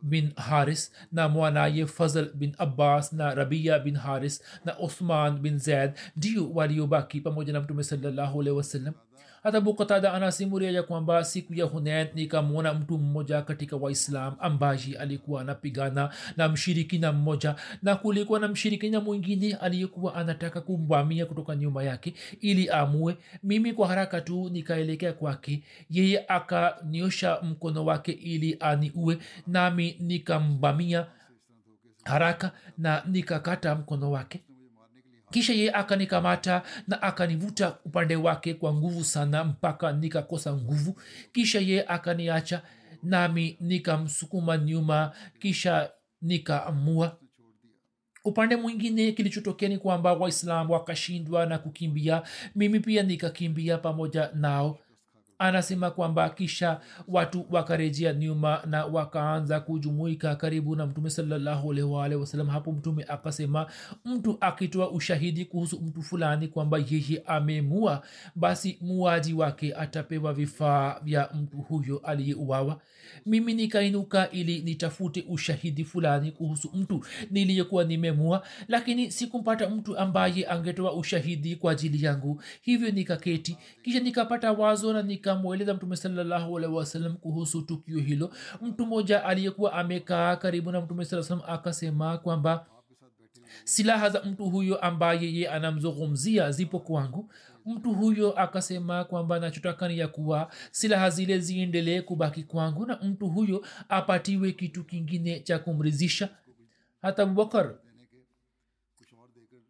bin 0.02 0.32
haris 0.36 0.92
na 1.12 1.30
mwanaye 1.30 1.86
fazl 1.88 2.26
bin 2.34 2.56
abbas 2.58 3.14
na 3.14 3.36
rabia 3.36 3.80
bin 3.80 3.96
haris 3.96 4.44
na 4.66 4.80
uthman 4.80 5.40
bin 5.40 5.60
zaid 5.60 5.92
ndio 6.18 6.52
waliobaki 6.52 7.22
pamoja 7.22 7.54
na 7.54 7.62
mtume 7.62 7.84
salallahu 7.84 8.42
alaihi 8.42 8.58
wasallam 8.58 8.94
hata 9.44 9.62
bukatada 9.62 10.14
anasimuria 10.14 10.72
ya 10.72 10.84
kwamba 10.84 11.24
siku 11.24 11.54
ya 11.54 11.66
hunen 11.66 12.08
nikamwona 12.16 12.74
mtu 12.74 12.98
mmoja 12.98 13.42
katika 13.42 13.76
waislam 13.76 14.36
ambaye 14.40 14.98
alikuwa 15.00 15.42
anapigana 15.42 16.10
na 16.38 16.50
mshirikina 16.50 17.12
mmoja 17.12 17.56
na 17.82 17.96
kulikuwa 17.96 18.40
na 18.40 18.48
mshirikina 18.48 19.00
mwingine 19.00 19.54
aliyekuwa 19.56 20.16
anataka 20.16 20.62
kumvamia 20.62 21.26
kutoka 21.26 21.56
nyuma 21.56 21.84
yake 21.84 22.14
ili 22.42 22.70
amue. 22.70 23.18
Mimi 23.44 23.74
kwa 23.74 23.88
haraka 23.88 24.22
tu 24.22 24.50
nikaelekea 24.50 25.14
kwake. 25.14 25.64
Yeye 25.90 26.26
akaniosha 26.28 27.40
mkono 27.42 27.86
wake 27.86 28.12
ili 28.12 28.58
aniue 28.60 29.18
nami 29.48 29.98
nikamvamia 30.00 31.06
haraka 32.04 32.52
na 32.78 33.04
nikakata 33.06 33.76
mkono 33.76 34.12
wake 34.12 34.44
kisha 35.34 35.54
yeye 35.54 35.72
akanikamata 35.72 36.62
na 36.88 37.02
akanivuta 37.02 37.78
upande 37.86 38.16
wake 38.16 38.54
kwa 38.54 38.74
nguvu 38.74 39.04
sana 39.04 39.44
mpaka 39.44 39.92
nikakosa 39.94 40.54
nguvu. 40.54 41.00
Kisha 41.32 41.60
yeye 41.60 41.86
akaniacha 41.88 42.62
nami 43.04 43.58
nikamsukuma 43.60 44.58
nyuma 44.58 45.12
kisha 45.40 45.90
nikaamua. 46.22 47.18
Upande 48.26 48.56
mwingine 48.56 49.12
kilichotokea 49.12 49.70
ni 49.70 49.78
kwamba 49.78 50.14
waislam 50.14 50.70
wakashindwa 50.72 51.46
na 51.46 51.58
kukimbia. 51.58 52.24
Mimi 52.56 52.80
pia 52.80 53.04
nikakimbia 53.04 53.78
pamoja 53.78 54.30
nao 54.34 54.80
anasema 55.40 55.92
kwamba 55.92 56.30
kisha 56.30 56.80
watu 57.08 57.46
wakarejea 57.52 58.14
nyuma 58.14 58.62
na 58.66 58.86
wakaanza 58.86 59.60
kujumuika 59.60 60.36
karibu 60.36 60.76
na 60.76 60.86
mtume 60.86 61.10
salllahualwalh 61.10 62.20
wasalam 62.20 62.48
hapo 62.48 62.72
mtume 62.72 63.04
akasema 63.08 63.68
mtu 64.06 64.38
akitoa 64.42 64.92
ushahidi 64.92 65.46
kuhusu 65.46 65.82
mtu 65.82 66.02
fulani 66.02 66.48
kwamba 66.48 66.78
yeye 66.90 67.24
amemua 67.26 68.04
basi 68.36 68.78
muaji 68.82 69.34
wake 69.34 69.76
atapewa 69.76 70.34
vifaa 70.34 71.00
vya 71.04 71.30
mtu 71.34 71.58
huyo 71.58 71.98
aliyeuawa 71.98 72.80
mimi 73.26 73.54
nikainuka 73.54 74.30
ili 74.32 74.60
nitafute 74.62 75.26
ushahidi 75.30 75.84
fulani 75.86 76.32
kuhusu 76.32 76.70
mtu 76.74 77.06
niliyekuwa 77.32 77.84
nimemua 77.84 78.44
lakini 78.68 79.12
sikumpata 79.12 79.70
mtu 79.70 79.98
ambaye 79.98 80.48
angetoa 80.48 80.94
ushahidi 80.94 81.56
kwa 81.56 81.72
ajili 81.72 82.06
yangu. 82.06 82.42
Hivyo 82.62 82.92
nikaketi 82.92 83.58
kisha 83.84 84.00
nikapata 84.00 84.52
wazo 84.52 84.94
na 84.94 85.02
nikamweleza 85.02 85.74
mtume 85.74 85.96
sawasalam 85.96 86.74
wasalam 86.74 87.14
kuhusu 87.18 87.62
tukio 87.62 88.00
hilo. 88.00 88.32
Mtu 88.62 88.86
mmoja 88.86 89.24
aliyekuwa 89.26 89.74
amekaa 89.74 90.36
karibu 90.36 90.72
na 90.72 90.82
mtume 90.82 91.06
saa 91.06 91.24
salam 91.24 91.44
akasema 91.48 92.18
kwamba 92.18 92.66
silaha 93.64 94.10
za 94.10 94.24
mtu 94.24 94.46
huyo 94.50 94.78
ambaye 94.78 95.34
ye 95.36 95.50
anamzungumzia 95.50 96.52
zipo 96.52 96.80
kwangu. 96.80 97.32
Mtu 97.66 97.94
huyo 97.94 98.32
akasema 98.40 99.04
kwamba 99.04 99.40
nachotaka 99.40 99.88
ni 99.88 99.98
ya 100.00 100.08
kuwa 100.08 100.52
silaha 100.72 101.10
zile 101.10 101.40
ziendelee 101.40 102.02
kubaki 102.02 102.44
kwangu 102.44 102.86
na 102.86 102.98
mtu 103.04 103.28
huyo 103.30 103.66
apatiwe 103.90 104.52
kitu 104.52 104.84
kingine 104.84 105.40
cha 105.40 105.60
kumrizisha 105.60 106.30
hata 107.02 107.24
abubakar 107.24 107.76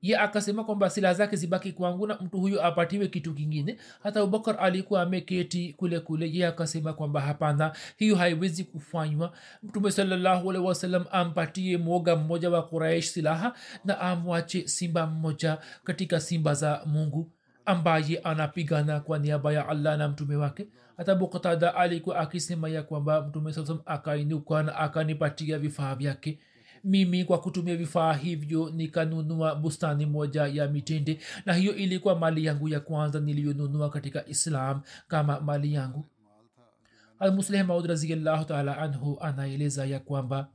ye 0.03 0.17
akasema 0.17 0.63
kwamba 0.63 0.89
silaha 0.89 1.13
zake 1.13 1.35
zibaki 1.35 1.71
kwangu 1.71 2.07
na 2.07 2.17
mtu 2.21 2.37
huyo 2.39 2.65
apatiwe 2.65 3.07
kitu 3.07 3.33
kingine. 3.33 3.77
Hata 4.03 4.19
abubakar 4.19 4.55
alikuwa 4.59 5.01
ameketi 5.01 5.73
kule 5.77 5.99
kule. 5.99 6.29
Ye 6.33 6.47
akasema 6.47 6.93
kwamba 6.93 7.21
hapana 7.21 7.71
hiyo 7.97 8.15
haiwezi 8.15 8.63
kufanywa. 8.63 9.31
Mtume 9.63 9.91
salallahu 9.91 10.49
alaihi 10.49 10.67
wasallam 10.67 11.05
ampatie 11.11 11.77
mwoga 11.77 12.15
mmoja 12.15 12.49
wa 12.49 12.63
kuraish 12.63 13.07
silaha 13.09 13.53
na 13.85 13.99
amwache 13.99 14.67
simba 14.67 15.07
mmoja 15.07 15.57
katika 15.83 16.19
simba 16.19 16.53
za 16.53 16.81
mungu 16.85 17.31
ambaye 17.65 18.17
anapigana 18.17 18.99
kwa 18.99 19.19
niaba 19.19 19.53
ya 19.53 19.67
allah 19.69 19.97
na 19.97 20.07
mtume 20.07 20.35
wake. 20.35 20.67
Hata 20.97 21.15
buktada 21.15 21.75
alikuwa 21.75 22.19
akisema 22.19 22.69
ya 22.69 22.83
kwamba 22.83 23.21
mtume 23.21 23.53
saa 23.53 23.77
akainuka 23.85 24.63
na 24.63 24.75
akanipatia 24.75 25.59
vifaa 25.59 25.95
vyake 25.95 26.39
mimi 26.83 27.23
kwa 27.25 27.41
kutumia 27.41 27.75
vifaa 27.75 28.13
hivyo 28.13 28.69
nikanunua 28.69 29.55
bustani 29.55 30.05
moja 30.05 30.47
ya 30.47 30.67
mitende. 30.67 31.19
Na 31.45 31.53
hiyo 31.53 31.75
ilikuwa 31.75 32.19
mali 32.19 32.45
yangu 32.45 32.69
ya 32.69 32.79
kwanza 32.79 33.19
niliyonunua 33.19 33.89
katika 33.89 34.27
islam 34.27 34.81
kama 35.07 35.39
mali 35.41 35.73
yangu. 35.73 36.05
Almusleh 37.19 37.67
raziallahu 37.87 38.45
taala 38.45 38.77
anhu 38.77 39.17
anaeleza 39.21 39.85
ya 39.85 39.99
kwamba 39.99 40.47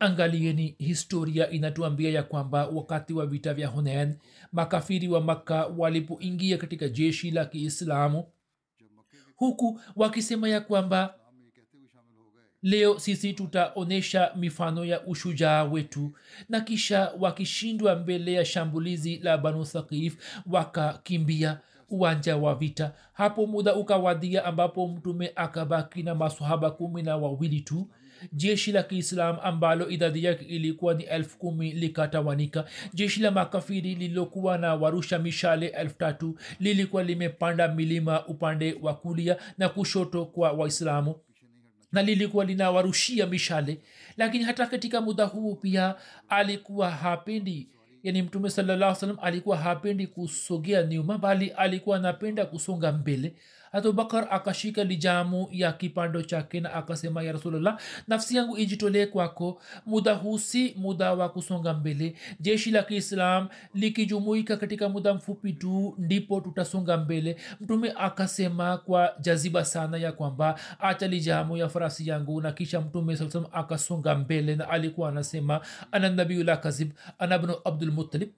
angalieni 0.00 0.74
historia 0.78 1.50
inatuambia 1.50 2.10
ya 2.10 2.22
kwamba 2.22 2.66
wakati 2.66 3.12
wa 3.12 3.26
vita 3.26 3.54
vya 3.54 3.68
hunen 3.68 4.18
makafiri 4.52 5.08
wa 5.08 5.20
makka 5.20 5.66
walipoingia 5.66 6.58
katika 6.58 6.88
jeshi 6.88 7.30
la 7.30 7.44
kiislamu 7.44 8.24
huku 9.36 9.80
wakisema 9.96 10.48
ya 10.48 10.60
kwamba 10.60 11.14
leo 12.62 12.98
sisi 12.98 13.32
tutaonyesha 13.32 14.32
mifano 14.36 14.84
ya 14.84 15.06
ushujaa 15.06 15.64
wetu 15.64 16.12
na 16.48 16.60
kisha 16.60 17.12
wakishindwa 17.18 17.96
mbele 17.96 18.32
ya 18.32 18.44
shambulizi 18.44 19.16
la 19.18 19.38
banu 19.38 19.64
thaqif 19.64 20.16
wakakimbia 20.46 21.58
uwanja 21.90 22.36
wa 22.36 22.54
vita. 22.54 22.92
Hapo 23.12 23.46
muda 23.46 23.74
ukawadhia 23.74 24.44
ambapo 24.44 24.88
mtume 24.88 25.32
akabaki 25.36 26.02
na 26.02 26.14
masahaba 26.14 26.70
kumi 26.70 27.02
na 27.02 27.16
wawili 27.16 27.60
tu. 27.60 27.88
Jeshi 28.32 28.72
la 28.72 28.82
kiislam 28.82 29.36
ambalo 29.42 29.88
idadi 29.88 30.24
yake 30.24 30.44
ilikuwa 30.44 30.94
ni 30.94 31.02
elfu 31.04 31.38
kumi 31.38 31.72
likatawanika 31.72 32.64
jeshi 32.94 33.20
la 33.20 33.30
makafiri 33.30 33.94
lililokuwa 33.94 34.58
na 34.58 34.74
warusha 34.74 35.18
mishale 35.18 35.66
elfu 35.66 35.98
tatu 35.98 36.38
lilikuwa 36.60 37.02
limepanda 37.02 37.68
milima 37.68 38.26
upande 38.26 38.76
wa 38.82 38.94
kulia 38.94 39.36
na 39.58 39.68
kushoto 39.68 40.24
kwa 40.24 40.52
waislamu 40.52 41.14
na 41.92 42.02
lilikuwa 42.02 42.44
linawarushia 42.44 43.26
mishale. 43.26 43.78
Lakini 44.16 44.44
hata 44.44 44.66
katika 44.66 45.00
muda 45.00 45.24
huu 45.24 45.54
pia 45.54 45.94
alikuwa 46.28 46.90
hapendi 46.90 47.68
yani 48.02 48.22
mtume 48.22 48.50
salallah 48.50 48.96
salam 48.96 49.16
alikuwa 49.22 49.56
hapendi 49.56 50.06
kusogea 50.06 50.82
nyuma 50.82 51.18
bali 51.18 51.48
alikuwa 51.50 51.96
anapenda 51.96 52.46
kusonga 52.46 52.92
mbele 52.92 53.34
abubakar 53.72 54.26
akashika 54.30 54.84
lijamu 54.84 55.48
ya 55.52 55.72
kipando 55.72 56.22
chake 56.22 56.60
na 56.60 56.72
akasema 56.74 57.22
ya 57.22 57.32
rasulllah 57.32 57.78
nafsi 58.08 58.36
yangu 58.36 58.58
ijitolee 58.58 59.06
kwako. 59.06 59.62
Muda 59.86 60.14
husi 60.14 60.74
muda 60.78 61.12
wa 61.14 61.28
kusonga 61.28 61.74
mbele. 61.74 62.14
Jeshi 62.40 62.70
la 62.70 62.82
kiislam 62.82 63.48
likijumuika 63.74 64.56
katika 64.56 64.88
muda 64.88 65.14
mfupi 65.14 65.52
tu 65.52 65.94
ndipo 65.98 66.40
tutasonga 66.40 66.96
mbele. 66.96 67.36
Mtume 67.60 67.92
akasema 67.96 68.76
kwa 68.78 69.14
jaziba 69.20 69.64
sana 69.64 69.96
ya 69.98 70.12
kwamba 70.12 70.58
acha 70.78 71.06
lijamu 71.08 71.56
ya 71.56 71.68
farasi 71.68 72.08
yangu. 72.08 72.40
Na 72.40 72.52
kisha 72.52 72.80
mtume 72.80 73.18
akasonga 73.52 74.14
mbele 74.14 74.56
na 74.56 74.68
alikuwa 74.68 75.08
anasema 75.08 75.60
ana 75.92 76.10
nabiula 76.10 76.56
kazib 76.56 76.90
ana 77.18 77.38
bnu 77.38 77.54
abdulmutalib 77.64 78.28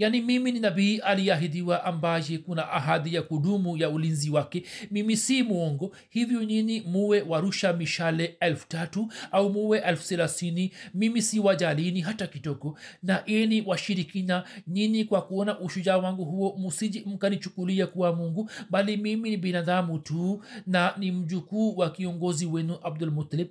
yaani 0.00 0.20
mimi 0.20 0.52
ni 0.52 0.60
nabii 0.60 0.98
aliyeahidiwa 0.98 1.84
ambaye 1.84 2.38
kuna 2.38 2.70
ahadi 2.70 3.14
ya 3.14 3.22
kudumu 3.22 3.76
ya 3.76 3.90
ulinzi 3.90 4.30
wake. 4.30 4.62
Mimi 4.90 5.16
si 5.16 5.42
mwongo. 5.42 5.96
Hivyo 6.10 6.44
nyini 6.44 6.80
muwe 6.80 7.22
warusha 7.22 7.72
mishale 7.72 8.36
elfu 8.40 8.68
tatu 8.68 9.12
au 9.32 9.50
muwe 9.52 9.78
elfu 9.78 10.08
thelathini. 10.08 10.72
Mimi 10.94 11.22
si 11.22 11.40
wajalini 11.40 12.00
hata 12.00 12.26
kidogo 12.26 12.78
na 13.02 13.26
eni 13.26 13.62
washirikina. 13.66 14.44
Nyini 14.66 15.04
kwa 15.04 15.22
kuona 15.22 15.58
ushujaa 15.60 15.96
wangu 15.98 16.24
huo 16.24 16.56
musiji 16.58 17.02
mkanichukulia 17.06 17.86
kuwa 17.86 18.12
mungu 18.16 18.50
bali 18.70 18.96
mimi 18.96 19.30
ni 19.30 19.36
binadamu 19.36 19.98
tu 19.98 20.42
na 20.66 20.94
ni 20.98 21.12
mjukuu 21.12 21.76
wa 21.76 21.90
kiongozi 21.90 22.46
wenu 22.46 22.78
abdulmutalib 22.82 23.48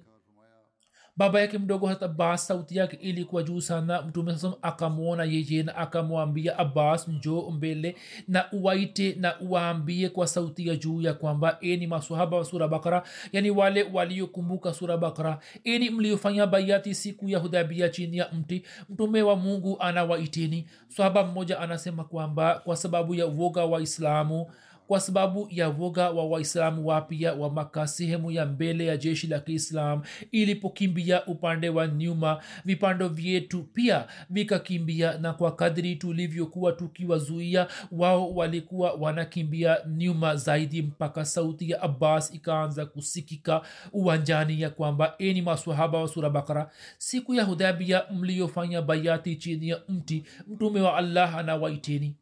baba 1.19 1.41
yake 1.41 1.57
mdogo 1.57 1.87
hata 1.87 2.05
abbas 2.05 2.47
sauti 2.47 2.77
yake 2.77 2.97
ilikuwa 3.01 3.43
juu 3.43 3.61
sana. 3.61 4.01
Mtume 4.01 4.31
sasam 4.33 4.53
akamwona 4.61 5.23
yeye 5.23 5.63
na 5.63 5.75
akamwambia 5.75 6.57
abbas 6.57 7.07
njo 7.07 7.51
mbele 7.51 7.95
na 8.27 8.51
uwaite 8.51 9.15
na 9.19 9.39
uwaambie 9.39 10.09
kwa 10.09 10.27
sauti 10.27 10.67
ya 10.67 10.75
juu 10.75 11.01
ya 11.01 11.13
kwamba 11.13 11.57
eni 11.61 11.87
masahaba 11.87 12.37
wa 12.37 12.45
sura 12.45 12.67
bakara 12.67 13.03
yani 13.31 13.49
wale 13.51 13.83
waliokumbuka 13.93 14.73
sura 14.73 14.97
bakara 14.97 15.39
eni 15.63 15.89
mliofanya 15.89 16.47
baiati 16.47 16.95
siku 16.95 17.29
ya 17.29 17.39
hudhabia 17.39 17.89
chini 17.89 18.17
ya 18.17 18.29
mti 18.31 18.63
mtume 18.89 19.21
wa 19.21 19.35
mungu 19.35 19.77
anawaiteni. 19.79 20.65
Sahaba 20.87 21.23
mmoja 21.23 21.59
anasema 21.59 22.03
kwamba 22.03 22.55
kwa 22.65 22.75
sababu 22.75 23.15
ya 23.15 23.27
uoga 23.27 23.65
wa 23.65 23.81
islamu 23.81 24.47
kwa 24.89 24.99
sababu 24.99 25.47
ya 25.51 25.69
woga 25.69 26.09
wa 26.09 26.25
waislamu 26.25 26.87
wapya 26.87 27.33
wa 27.33 27.49
maka 27.49 27.87
sehemu 27.87 28.31
ya 28.31 28.45
mbele 28.45 28.85
ya 28.85 28.97
jeshi 28.97 29.27
la 29.27 29.39
kiislam 29.39 30.01
ilipokimbia 30.31 31.25
upande 31.25 31.69
wa 31.69 31.87
nyuma 31.87 32.43
vipando 32.65 33.07
vyetu 33.09 33.63
pia 33.63 34.07
vikakimbia 34.29 35.17
na 35.17 35.33
kwa 35.33 35.55
kadri 35.55 35.95
tulivyokuwa 35.95 36.71
tukiwazuia 36.71 37.67
wao 37.91 38.35
walikuwa 38.35 38.93
wanakimbia 38.93 39.77
nyuma 39.87 40.35
zaidi 40.35 40.81
mpaka 40.81 41.25
sauti 41.25 41.69
ya 41.69 41.81
abbas 41.81 42.33
ikaanza 42.33 42.85
kusikika 42.85 43.61
uwanjani 43.91 44.61
ya 44.61 44.69
kwamba 44.69 45.15
eni 45.17 45.41
maswahaba 45.41 45.97
wa 46.01 46.07
sura 46.07 46.29
bakara 46.29 46.71
siku 46.97 47.33
ya 47.33 47.43
hudhabia 47.43 48.03
mliyofanya 48.11 48.81
bayati 48.81 49.35
chini 49.35 49.69
ya 49.69 49.81
mti 49.89 50.23
mtume 50.47 50.81
wa 50.81 50.97
allah 50.97 51.35
anawaiteni 51.35 52.15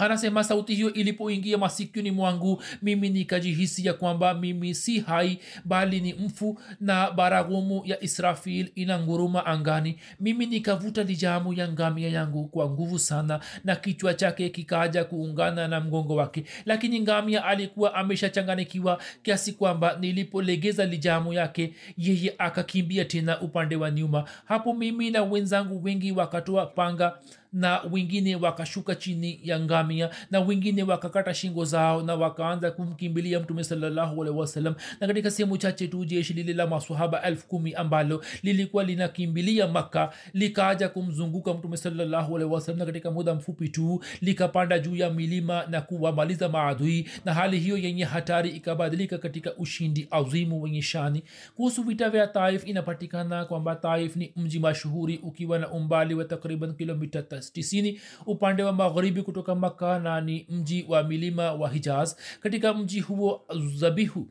anasema 0.00 0.44
sauti 0.44 0.74
hiyo 0.74 0.92
ilipoingia 0.92 1.58
masikioni 1.58 2.10
mwangu 2.10 2.62
mimi 2.82 3.08
nikajihisi 3.08 3.86
ya 3.86 3.94
kwamba 3.94 4.34
mimi 4.34 4.74
si 4.74 5.00
hai 5.00 5.38
bali 5.64 6.00
ni 6.00 6.14
mfu 6.14 6.58
na 6.80 7.10
baragumu 7.10 7.82
ya 7.84 8.02
israfil 8.02 8.70
ina 8.74 8.98
nguruma 9.00 9.46
angani. 9.46 9.96
Mimi 10.20 10.46
nikavuta 10.46 11.02
lijamu 11.02 11.52
ya 11.52 11.68
ngamia 11.68 12.08
yangu 12.08 12.44
kwa 12.48 12.70
nguvu 12.70 12.98
sana 12.98 13.40
na 13.64 13.76
kichwa 13.76 14.14
chake 14.14 14.48
kikaja 14.48 15.04
kuungana 15.04 15.68
na 15.68 15.80
mgongo 15.80 16.16
wake. 16.16 16.44
Lakini 16.66 17.00
ngamia 17.00 17.44
alikuwa 17.44 17.94
ameshachanganikiwa 17.94 19.02
kiasi 19.22 19.52
kwamba 19.52 19.96
nilipolegeza 20.00 20.84
lijamu 20.86 21.32
yake 21.32 21.74
yeye 21.98 22.34
akakimbia 22.38 23.04
tena 23.04 23.40
upande 23.40 23.76
wa 23.76 23.90
nyuma. 23.90 24.24
Hapo 24.44 24.74
mimi 24.74 25.10
na 25.10 25.22
wenzangu 25.22 25.84
wengi 25.84 26.12
wakatoa 26.12 26.66
panga 26.66 27.18
na 27.52 27.80
wengine 27.90 28.36
wakashuka 28.36 28.94
chini 28.94 29.40
ya 29.42 29.60
ngamia 29.60 30.10
na 30.30 30.40
wengine 30.40 30.82
wakakata 30.82 31.34
shingo 31.34 31.64
zao 31.64 32.02
na 32.02 32.14
wakaanza 32.14 32.70
kumkimbilia 32.70 33.40
mtume 33.40 33.64
sawasalam 33.64 34.74
na 35.00 35.06
katika 35.06 35.30
sehemu 35.30 35.56
chache 35.58 35.88
tu 35.88 36.04
jeshi 36.04 36.32
lile 36.34 36.52
la 36.52 36.66
masahaba 36.66 37.22
elfu 37.22 37.46
kumi 37.46 37.74
ambalo 37.74 38.24
lilikuwa 38.42 38.84
linakimbilia 38.84 39.68
makka 39.68 40.12
likaaja 40.32 40.88
kumzunguka 40.88 41.54
mtume 41.54 41.76
sawasalam 41.76 42.78
na 42.78 42.86
katika 42.86 43.10
muda 43.10 43.34
mfupi 43.34 43.68
tu 43.68 44.02
likapanda 44.20 44.78
juu 44.78 44.96
ya 44.96 45.10
milima 45.10 45.66
na 45.66 45.80
kuwamaliza 45.80 46.48
maadui. 46.48 47.08
Na 47.24 47.34
hali 47.34 47.58
hiyo 47.58 47.76
yenye 47.76 48.04
hatari 48.04 48.50
ikabadilika 48.50 49.18
katika 49.18 49.54
ushindi 49.56 50.08
azimu 50.10 50.62
wenye 50.62 50.82
shani. 50.82 51.22
Kuhusu 51.56 51.82
vita 51.82 52.10
vya 52.10 52.26
taif 52.26 52.66
inapatikana 52.68 53.44
kwamba 53.44 53.76
taif 53.76 54.16
ni 54.16 54.32
mji 54.36 54.58
mashuhuri 54.60 55.20
ukiwa 55.22 55.58
na 55.58 55.70
umbali 55.70 56.14
wa 56.14 56.24
takriban 56.24 56.74
kilomita 56.74 57.22
tisini 57.40 58.00
upande 58.26 58.62
wa 58.62 58.72
magharibi 58.72 59.22
kutoka 59.22 59.54
maka 59.54 59.98
na 59.98 60.20
ni 60.20 60.46
mji 60.48 60.84
wa 60.88 61.02
milima 61.04 61.52
wa 61.52 61.68
hijaz. 61.70 62.14
Katika 62.40 62.74
mji 62.74 63.00
huo 63.00 63.42
zabihu 63.74 64.28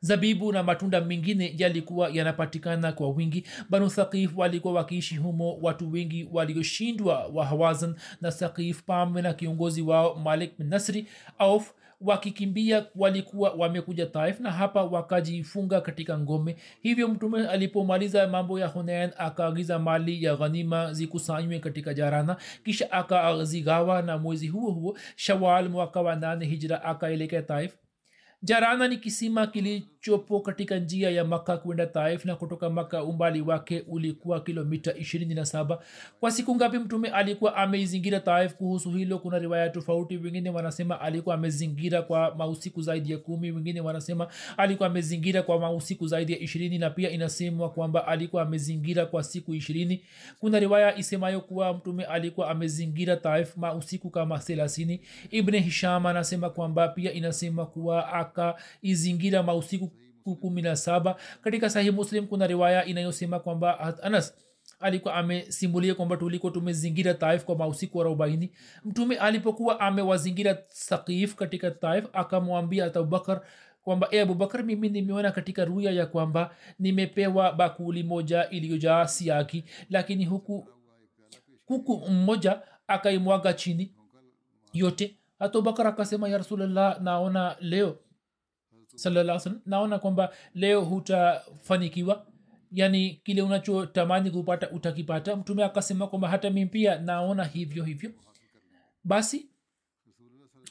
zabibu 0.00 0.52
na 0.52 0.62
matunda 0.62 1.00
mengine 1.00 1.54
yalikuwa 1.58 2.08
yanapatikana 2.10 2.92
kwa 2.92 3.08
wingi. 3.10 3.44
Banu 3.70 3.88
thaqif 3.90 4.36
walikuwa 4.36 4.74
wakiishi 4.74 5.16
humo. 5.16 5.58
Watu 5.62 5.92
wengi 5.92 6.28
walioshindwa 6.32 7.26
wa 7.26 7.46
hawazan 7.46 7.94
na 8.20 8.32
thaqif 8.32 8.82
pamwe 8.82 9.22
na 9.22 9.34
kiongozi 9.34 9.82
wao 9.82 10.14
malik 10.14 10.58
bin 10.58 10.68
nasri 10.68 11.06
auf 11.38 11.72
wakikimbia 12.00 12.86
walikuwa 12.96 13.50
wamekuja 13.50 14.06
taif 14.06 14.40
na 14.40 14.50
hapa 14.52 14.82
wakajifunga 14.84 15.80
katika 15.80 16.18
ngome. 16.18 16.56
Hivyo 16.82 17.08
mtume 17.08 17.48
alipomaliza 17.48 18.28
mambo 18.28 18.58
ya 18.60 18.66
hunain 18.66 19.10
akaagiza 19.18 19.78
mali 19.78 20.24
ya 20.24 20.36
ghanima 20.36 20.92
zikusanywe 20.92 21.58
katika 21.58 21.94
jarana 21.94 22.36
kisha 22.64 22.92
akazigawa 22.92 24.02
na 24.02 24.18
mwezi 24.18 24.48
huo 24.48 24.70
huo 24.70 24.98
shawal 25.16 25.68
mwaka 25.68 26.00
wa 26.00 26.16
nane 26.16 26.46
hijra 26.46 26.84
akaelekea 26.84 27.42
taif. 27.42 27.74
Jarana 28.42 28.88
ni 28.88 28.96
kisima 28.96 29.46
kili 29.46 29.88
kilichopo 30.02 30.40
katika 30.40 30.78
njia 30.78 31.10
ya 31.10 31.24
maka 31.24 31.56
kwenda 31.56 31.86
taif 31.86 32.24
na 32.24 32.36
kutoka 32.36 32.70
maka 32.70 33.04
umbali 33.04 33.40
wake 33.40 33.84
ulikuwa 33.88 34.40
kilomita 34.40 34.90
27 34.92 35.78
kwa 36.20 36.30
siku 36.30 36.56
ngapi 36.56 36.78
mtume 36.78 37.08
alikuwa 37.08 37.56
ameizingira 37.56 38.20
taif? 38.20 38.54
Kuhusu 38.54 38.90
hilo 38.90 39.18
kuna 39.18 39.38
riwaya 39.38 39.70
tofauti. 39.70 40.16
Wengine 40.16 40.50
wanasema 40.50 41.00
alikuwa 41.00 41.34
amezingira 41.34 42.02
kwa 42.02 42.34
mausiku 42.34 42.82
zaidi 42.82 43.12
ya 43.12 43.18
kumi. 43.18 43.50
Wengine 43.50 43.80
wanasema 43.80 44.28
alikuwa 44.56 44.88
amezingira 44.88 45.42
kwa 45.42 45.58
mausiku 45.60 46.06
zaidi 46.06 46.32
ya 46.32 46.38
ishirini 46.38 46.78
na 46.78 46.90
pia 46.90 47.10
inasemwa 47.10 47.70
kwamba 47.70 48.06
alikuwa 48.06 48.42
amezingira 48.42 49.06
kwa 49.06 49.22
siku 49.22 49.54
ishirini. 49.54 50.02
Kuna 50.40 50.58
riwaya 50.58 50.96
isemayo 50.96 51.40
kuwa 51.40 51.74
mtume 51.74 52.04
alikuwa 52.04 52.50
amezingira 52.50 53.16
taif 53.16 53.56
mausiku 53.56 54.10
kama 54.10 54.38
thelathini. 54.38 55.00
Ibne 55.30 55.58
hisham 55.60 56.06
anasema 56.06 56.50
kwamba 56.50 56.88
pia 56.88 57.12
inasema 57.12 57.66
kuwa 57.66 58.12
akaizingira 58.12 59.42
mausiku 59.42 59.88
kumi 60.36 60.62
na 60.62 60.76
saba. 60.76 61.16
Katika 61.42 61.70
sahih 61.70 61.92
muslim 61.94 62.26
kuna 62.26 62.46
riwaya 62.46 62.84
inayosema 62.84 63.40
kwamba 63.40 63.96
anas 64.02 64.34
alikuwa 64.80 65.14
amesimulia 65.14 65.94
kwamba 65.94 66.16
tuliko 66.16 66.50
tumezingira 66.50 67.14
taif 67.14 67.44
kwa 67.44 67.56
mausiku 67.56 68.00
arobaini. 68.00 68.52
Mtume 68.84 69.16
alipokuwa 69.16 69.80
amewazingira 69.80 70.58
sakif 70.68 71.34
katika 71.34 71.70
taif 71.70 72.04
akamwambia 72.12 72.84
abubakar 72.84 73.40
kwamba 73.82 74.08
e 74.10 74.20
abubakar 74.20 74.64
mimi 74.64 74.88
nimeona 74.88 75.30
katika 75.32 75.64
ruya 75.64 75.90
ya 75.90 76.06
kwamba 76.06 76.54
nimepewa 76.78 77.52
bakuli 77.52 78.02
moja 78.02 78.48
iliyojaa 78.50 79.06
siaki 79.06 79.64
lakini 79.90 80.24
huku 80.24 80.68
kuku 81.66 82.06
mmoja 82.10 82.60
akaimwaga 82.86 83.52
chini 83.52 83.92
yote. 84.72 85.16
Hata 85.38 85.58
abubakar 85.58 85.86
akasema 85.86 86.28
ya 86.28 86.38
rasulllah 86.38 87.00
naona 87.00 87.56
leo 87.60 87.96
salaa 88.98 89.40
naona 89.66 89.98
kwamba 89.98 90.32
leo 90.54 90.80
hutafanikiwa. 90.84 92.26
Yani 92.72 93.10
kile 93.24 93.42
unachotamani 93.42 94.30
kupata 94.30 94.70
utakipata. 94.70 95.36
Mtume 95.36 95.64
akasema 95.64 96.06
kwamba 96.06 96.28
hata 96.28 96.50
mi 96.50 96.66
pia 96.66 96.98
naona 96.98 97.44
hivyo 97.44 97.84
hivyo. 97.84 98.10
Basi 99.04 99.50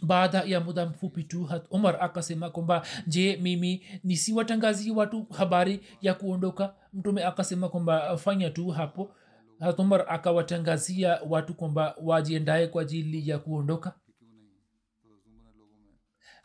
baada 0.02 0.42
ya 0.42 0.60
muda 0.60 0.86
mfupi 0.86 1.24
tu 1.24 1.50
umar 1.72 1.98
akasema 2.04 2.50
kwamba 2.50 2.86
je 3.08 3.38
mimi 3.38 3.86
nisiwatangazie 4.04 4.92
watu 4.92 5.24
habari 5.38 5.82
ya 6.02 6.14
kuondoka? 6.14 6.76
Mtume 6.94 7.24
akasema 7.24 7.70
kwamba 7.70 8.18
fanya 8.18 8.50
tu 8.50 8.68
hapo. 8.70 9.16
Hat 9.60 9.80
umar 9.80 10.06
akawatangazia 10.10 11.20
watu 11.30 11.54
kwamba 11.54 11.96
wajiendaye 12.04 12.68
kwa 12.68 12.82
ajili 12.82 13.30
ya 13.30 13.40
kuondoka. 13.40 13.94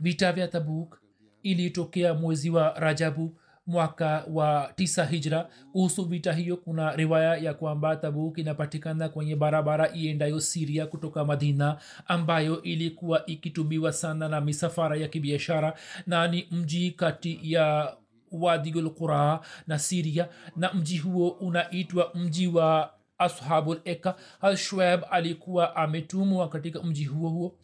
Vita 0.00 0.32
vya 0.32 0.48
tabuk 0.48 1.01
ilitokea 1.42 2.14
mwezi 2.14 2.50
wa 2.50 2.74
rajabu 2.80 3.36
mwaka 3.66 4.24
wa 4.32 4.72
tisa 4.76 5.04
hijra. 5.04 5.48
Kuhusu 5.72 6.04
vita 6.04 6.32
hiyo 6.32 6.56
kuna 6.56 6.96
riwaya 6.96 7.36
ya 7.36 7.54
kwamba 7.54 7.96
tabuk 7.96 8.38
inapatikana 8.38 9.08
kwenye 9.08 9.36
barabara 9.36 9.94
iendayo 9.94 10.40
siria 10.40 10.86
kutoka 10.86 11.24
madina 11.24 11.78
ambayo 12.06 12.62
ilikuwa 12.62 13.26
ikitumiwa 13.26 13.92
sana 13.92 14.28
na 14.28 14.40
misafara 14.40 14.96
ya 14.96 15.08
kibiashara 15.08 15.74
na 16.06 16.28
ni 16.28 16.48
mji 16.50 16.90
kati 16.90 17.38
ya 17.42 17.96
wadigulquraa 18.32 19.40
na 19.66 19.78
siria 19.78 20.28
na 20.56 20.72
mji 20.72 20.98
huo 20.98 21.28
unaitwa 21.30 22.10
mji 22.14 22.46
wa 22.46 22.94
ashabul 23.18 23.80
eka. 23.84 24.14
Alshweb 24.40 25.00
alikuwa 25.10 25.76
ametumwa 25.76 26.48
katika 26.48 26.82
mji 26.82 27.04
huo 27.04 27.28
huo 27.30 27.54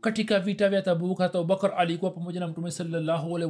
katika 0.00 0.40
vita 0.40 0.68
vya 0.68 0.82
tabuk 0.82 1.18
hata 1.18 1.38
abubakar 1.38 1.74
alikuwa 1.76 2.10
pamoja 2.10 2.40
na 2.40 2.48
mtume 2.48 2.70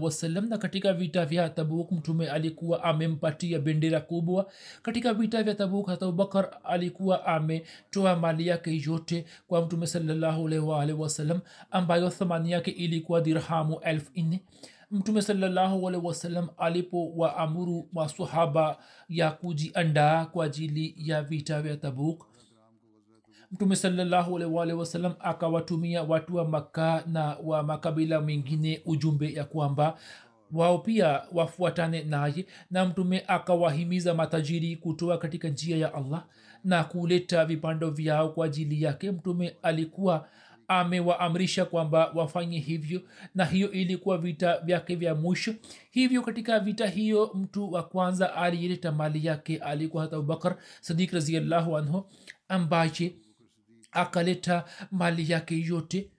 wasallam 0.03 0.49
na 0.49 0.59
katika 0.59 0.93
vita 0.93 1.27
vya 1.27 1.49
tabuk 1.49 1.93
mtume 1.93 2.31
alikuwa 2.31 2.85
amempatia 2.85 3.59
bendera 3.59 4.01
kubwa. 4.01 4.51
Katika 4.83 5.15
vita 5.15 5.43
vya 5.43 5.55
tabuk 5.55 5.87
hata 5.87 6.07
abubakar 6.07 6.51
alikuwa 6.65 7.27
ametoa 7.27 8.17
mali 8.17 8.47
yake 8.47 8.83
yote 8.87 9.25
kwa 9.49 9.63
mtume 9.67 9.87
wasallam 10.99 11.41
ambayo 11.71 12.11
thamani 12.11 12.51
yake 12.51 12.71
ilikuwa 12.71 13.21
dirhamu 13.21 13.81
elfu 13.81 14.11
nne. 14.17 14.43
Mtume 14.91 15.23
salallahu 15.23 15.85
wasallam 15.85 16.49
alipowaamuru 16.59 17.89
masahaba 17.93 18.79
ya 19.09 19.31
kujiandaa 19.31 20.27
kwa 20.27 20.45
ajili 20.45 20.95
ya 20.99 21.23
vita 21.23 21.63
vya 21.63 21.77
tabuk 21.77 22.28
mtume 23.53 23.77
salllahualwal 23.77 24.73
wasalam 24.73 25.15
akawatumia 25.21 26.03
watu 26.03 26.37
wa 26.37 26.49
makka 26.49 27.05
na 27.07 27.37
wa 27.45 27.63
makabila 27.63 28.21
mengine 28.21 28.83
ujumbe 28.87 29.33
ya 29.33 29.45
kwamba 29.45 29.99
wao 30.53 30.79
pia 30.79 31.23
wafuatane 31.33 32.03
naye 32.05 32.47
na 32.71 32.85
mtume 32.85 33.25
akawahimiza 33.27 34.15
matajiri 34.15 34.77
kutoa 34.77 35.19
katika 35.19 35.49
njia 35.49 35.77
ya 35.77 35.95
allah 35.95 36.25
na 36.65 36.85
kuleta 36.85 37.45
vipando 37.45 37.91
vyao 37.91 38.29
kwa 38.29 38.47
ajili 38.47 38.83
yake. 38.83 39.11
Mtume 39.11 39.57
alikuwa 39.63 40.29
amewaamrisha 40.69 41.65
kwamba 41.65 42.13
wafanye 42.15 42.59
hivyo 42.59 43.01
na 43.35 43.45
hiyo 43.45 43.73
ilikuwa 43.73 44.19
vita 44.19 44.59
vyake 44.61 44.95
vya 44.95 45.15
mwisho. 45.15 45.55
Hivyo 45.91 46.23
katika 46.23 46.61
vita 46.61 46.87
hiyo 46.87 47.31
mtu 47.35 47.73
wa 47.73 47.83
kwanza 47.83 48.35
aliyeleta 48.35 48.93
mali 48.93 49.27
yake 49.27 49.57
alikuwa 49.59 50.03
hata 50.03 50.17
abubakar 50.17 50.57
sadik 50.81 51.13
raziallahu 51.13 51.77
anhu 51.77 52.07
ambaye 52.49 53.13
akaleta 53.93 54.65
mali 54.91 55.33
yake 55.33 55.61
yote. 55.61 56.11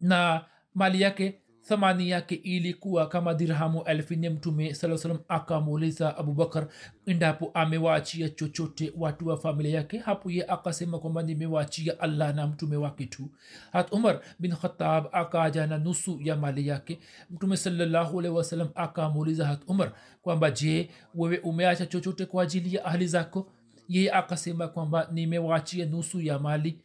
Na 0.00 0.44
mali 0.74 1.00
yake 1.00 1.40
thamani 1.62 2.10
yake 2.10 2.34
ilikuwa 2.34 3.06
kama 3.08 3.34
dirhamu 3.34 3.82
elfine 3.84 4.30
mtume 4.30 4.74
saa 4.74 4.96
salam 4.98 5.18
akamuuliza 5.28 6.16
abubakar 6.16 6.66
endapo 7.06 7.50
amewaachia 7.54 8.28
chochote 8.28 8.92
watu 8.96 9.28
wa 9.28 9.36
familia 9.36 9.74
yake? 9.76 9.98
Hapo 9.98 10.30
ye 10.30 10.44
akasema 10.46 10.98
kwamba 10.98 11.22
nimewaachia 11.22 12.00
allah 12.00 12.34
na 12.34 12.46
mtume 12.46 12.76
wake 12.76 13.06
tu. 13.06 13.28
Hat 13.72 13.92
umar 13.92 14.20
bin 14.38 14.52
khatab 14.56 15.06
akaja 15.12 15.66
na 15.66 15.78
nusu 15.78 16.18
ya 16.22 16.36
mali 16.36 16.68
yake. 16.68 17.00
Mtume 17.30 17.56
salllahualhi 17.56 18.30
wasalam 18.30 18.68
akamuuliza 18.74 19.46
hat 19.46 19.60
umar 19.66 19.92
kwamba 20.22 20.50
je 20.50 20.90
wewe 21.14 21.38
umeacha 21.38 21.86
chochote 21.86 22.26
kwa 22.26 22.42
ajili 22.42 22.74
ya 22.74 22.84
ahli 22.84 23.06
zako 23.06 23.52
yeye 23.90 24.10
akasema 24.12 24.68
kwamba 24.68 25.08
nimewaachia 25.12 25.86
nusu 25.86 26.20
ya 26.20 26.38
mali 26.38 26.80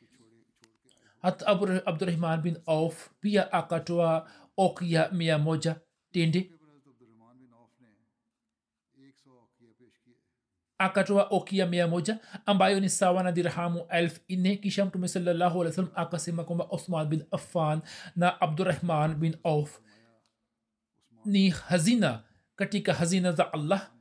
hata 1.22 1.48
abdurahman 1.86 2.42
bin 2.42 2.58
auf 2.66 3.10
pia 3.22 3.52
akatoa 3.54 4.30
ok 4.58 4.86
ya 4.92 5.12
mia 5.12 5.38
moja 5.38 5.76
tende 6.12 6.52
akatoa 10.78 11.24
okia 11.30 11.66
mia 11.66 11.88
moja 11.88 12.20
ambayo 12.46 12.80
ni 12.80 12.90
sawa 12.90 13.24
na 13.24 13.32
dirhamu 13.32 13.86
elfu 13.90 14.22
nne 14.30 14.56
kisha 14.58 14.86
mtume 14.86 15.08
salallahu 15.08 15.62
alih 15.62 15.72
wasallam 15.72 15.92
akasema 15.96 16.44
kwamba 16.44 16.66
osman 16.70 17.08
bin 17.08 17.24
affan 17.32 17.82
na 18.16 18.42
abdurahman 18.42 19.16
bin 19.16 19.38
auf 19.44 19.80
ni 21.26 21.50
hazina 21.50 22.24
katika 22.56 22.94
hazina 22.94 23.32
za 23.32 23.54
allah 23.54 23.92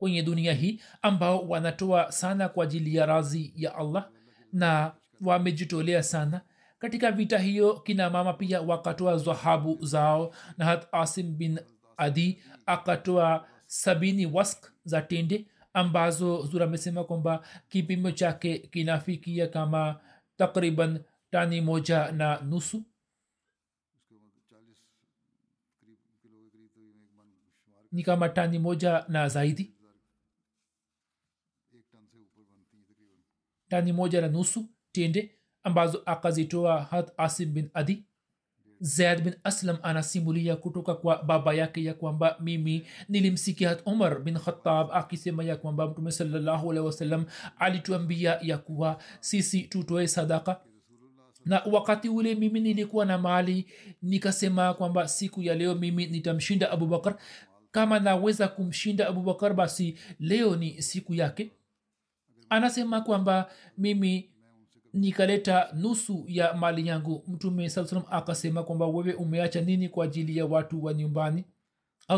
kwenye 0.00 0.22
dunia 0.22 0.52
hii 0.54 0.80
ambao 1.02 1.48
wanatoa 1.48 2.12
sana 2.12 2.48
kwa 2.48 2.64
ajili 2.64 2.94
ya 2.94 3.06
razi 3.06 3.52
ya 3.56 3.74
allah 3.74 4.08
na 4.52 4.92
wamejitolea 5.20 6.02
sana. 6.02 6.40
Katika 6.78 7.12
vita 7.12 7.38
hiyo 7.38 7.80
kina 7.80 8.10
mama 8.10 8.32
pia 8.32 8.60
wakatoa 8.60 9.16
dhahabu 9.16 9.78
zao 9.86 10.34
na 10.58 10.64
hat 10.64 10.86
asim 10.92 11.36
bin 11.36 11.60
adi 11.96 12.42
akatoa 12.66 13.46
sabini 13.66 14.26
wask 14.26 14.72
za 14.84 15.02
tende 15.02 15.46
ambazo 15.74 16.42
zura 16.42 16.64
amesema 16.66 17.04
kwamba 17.04 17.46
kipimo 17.68 18.10
chake 18.10 18.58
kinafikia 18.58 19.46
kama 19.48 20.00
takriban 20.36 21.00
tani 21.30 21.60
moja 21.60 22.12
na 22.12 22.40
nusu. 22.40 22.82
Ni 27.92 28.02
kama 28.02 28.28
tani 28.28 28.58
moja 28.58 29.04
na 29.08 29.28
zaidi 29.28 29.72
tani 33.70 33.92
moja 33.92 34.20
na 34.20 34.28
nusu 34.28 34.64
tende 34.92 35.30
ambazo 35.64 36.02
akazitoa 36.06 36.80
had 36.82 37.10
asim 37.16 37.52
bin 37.54 37.70
adi. 37.74 38.04
Zaid 38.82 39.22
bin 39.22 39.34
aslam 39.44 39.76
anasimulia 39.82 40.56
kutoka 40.56 40.94
kwa 40.94 41.22
baba 41.22 41.54
yake 41.54 41.84
ya 41.84 41.94
kwamba 41.94 42.36
mimi 42.40 42.86
nilimsikia 43.08 43.68
hat 43.68 43.82
umar 43.86 44.22
bin 44.22 44.38
khatab 44.38 44.88
akisema 44.92 45.44
ya 45.44 45.56
kwamba 45.56 45.86
mtume 45.88 46.10
wasallam 46.80 47.24
alituambia 47.58 48.38
ya 48.42 48.58
kuwa 48.58 48.98
sisi 49.20 49.62
tutoe 49.62 50.08
sadaka. 50.08 50.60
Na 51.46 51.62
wakati 51.72 52.08
ule 52.08 52.34
mimi 52.34 52.60
nilikuwa 52.60 53.04
na 53.04 53.18
mali 53.18 53.66
nikasema 54.02 54.74
kwamba 54.74 55.08
siku 55.08 55.42
ya 55.42 55.54
leo 55.54 55.74
mimi 55.74 56.06
nitamshinda 56.06 56.70
abubakar 56.70 57.16
kama 57.70 58.00
naweza 58.00 58.48
kumshinda 58.48 59.08
abubakar 59.08 59.54
basi 59.54 59.98
leo 60.20 60.56
ni 60.56 60.82
siku 60.82 61.14
yake 61.14 61.50
anasema 62.50 63.00
kwamba 63.00 63.50
mimi 63.78 64.30
nikaleta 64.92 65.68
nusu 65.74 66.24
ya 66.28 66.54
mali 66.54 66.86
yangu. 66.88 67.24
Mtume 67.28 67.68
saa 67.70 67.84
salam 67.86 68.04
akasema 68.10 68.62
kwamba 68.62 68.86
wewe 68.86 69.12
umeacha 69.14 69.60
nini 69.60 69.88
kwa 69.88 70.04
ajili 70.04 70.36
ya 70.36 70.46
watu 70.46 70.84
wa 70.84 70.94
nyumbani? 70.94 71.44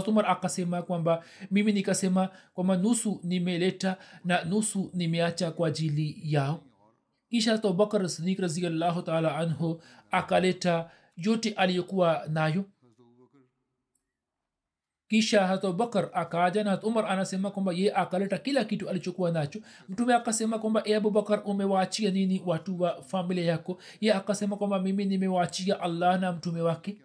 Umar 0.06 0.26
akasema 0.30 0.82
kwamba 0.82 1.24
mimi 1.50 1.72
nikasema 1.72 2.28
kwamba 2.54 2.76
nusu 2.76 3.20
nimeleta 3.24 3.96
na 4.24 4.44
nusu 4.44 4.90
nimeacha 4.94 5.50
kwa 5.50 5.68
ajili 5.68 6.20
yao. 6.22 6.62
Kisha 7.30 7.54
abubakar 7.54 8.08
sidik 8.08 8.38
raziallahu 8.40 9.02
taala 9.02 9.36
anhu 9.36 9.82
akaleta 10.10 10.90
yote 11.16 11.52
aliyokuwa 11.52 12.24
nayo 12.28 12.64
kisha 15.12 15.46
hat 15.46 15.64
abubakar 15.64 16.08
akaja 16.12 16.64
na 16.64 16.70
hat 16.70 16.84
umar 16.84 17.06
anasema 17.06 17.50
kwamba 17.50 17.72
ye 17.72 17.94
akaleta 17.94 18.38
kila 18.38 18.64
kitu 18.64 18.88
alichokuwa 18.90 19.30
nacho. 19.30 19.60
Mtume 19.88 20.14
akasema 20.14 20.58
kwamba 20.58 20.82
e 20.84 20.94
abubakar 20.94 21.42
umewaachia 21.44 22.10
nini 22.10 22.42
watu 22.46 22.80
wa 22.80 23.02
familia 23.02 23.44
yako? 23.44 23.78
Ye 24.00 24.12
akasema 24.14 24.56
kwamba 24.56 24.78
mimi 24.80 25.04
nimewaachia 25.04 25.80
allah 25.80 26.20
na 26.20 26.32
mtume 26.32 26.60
wake. 26.60 26.96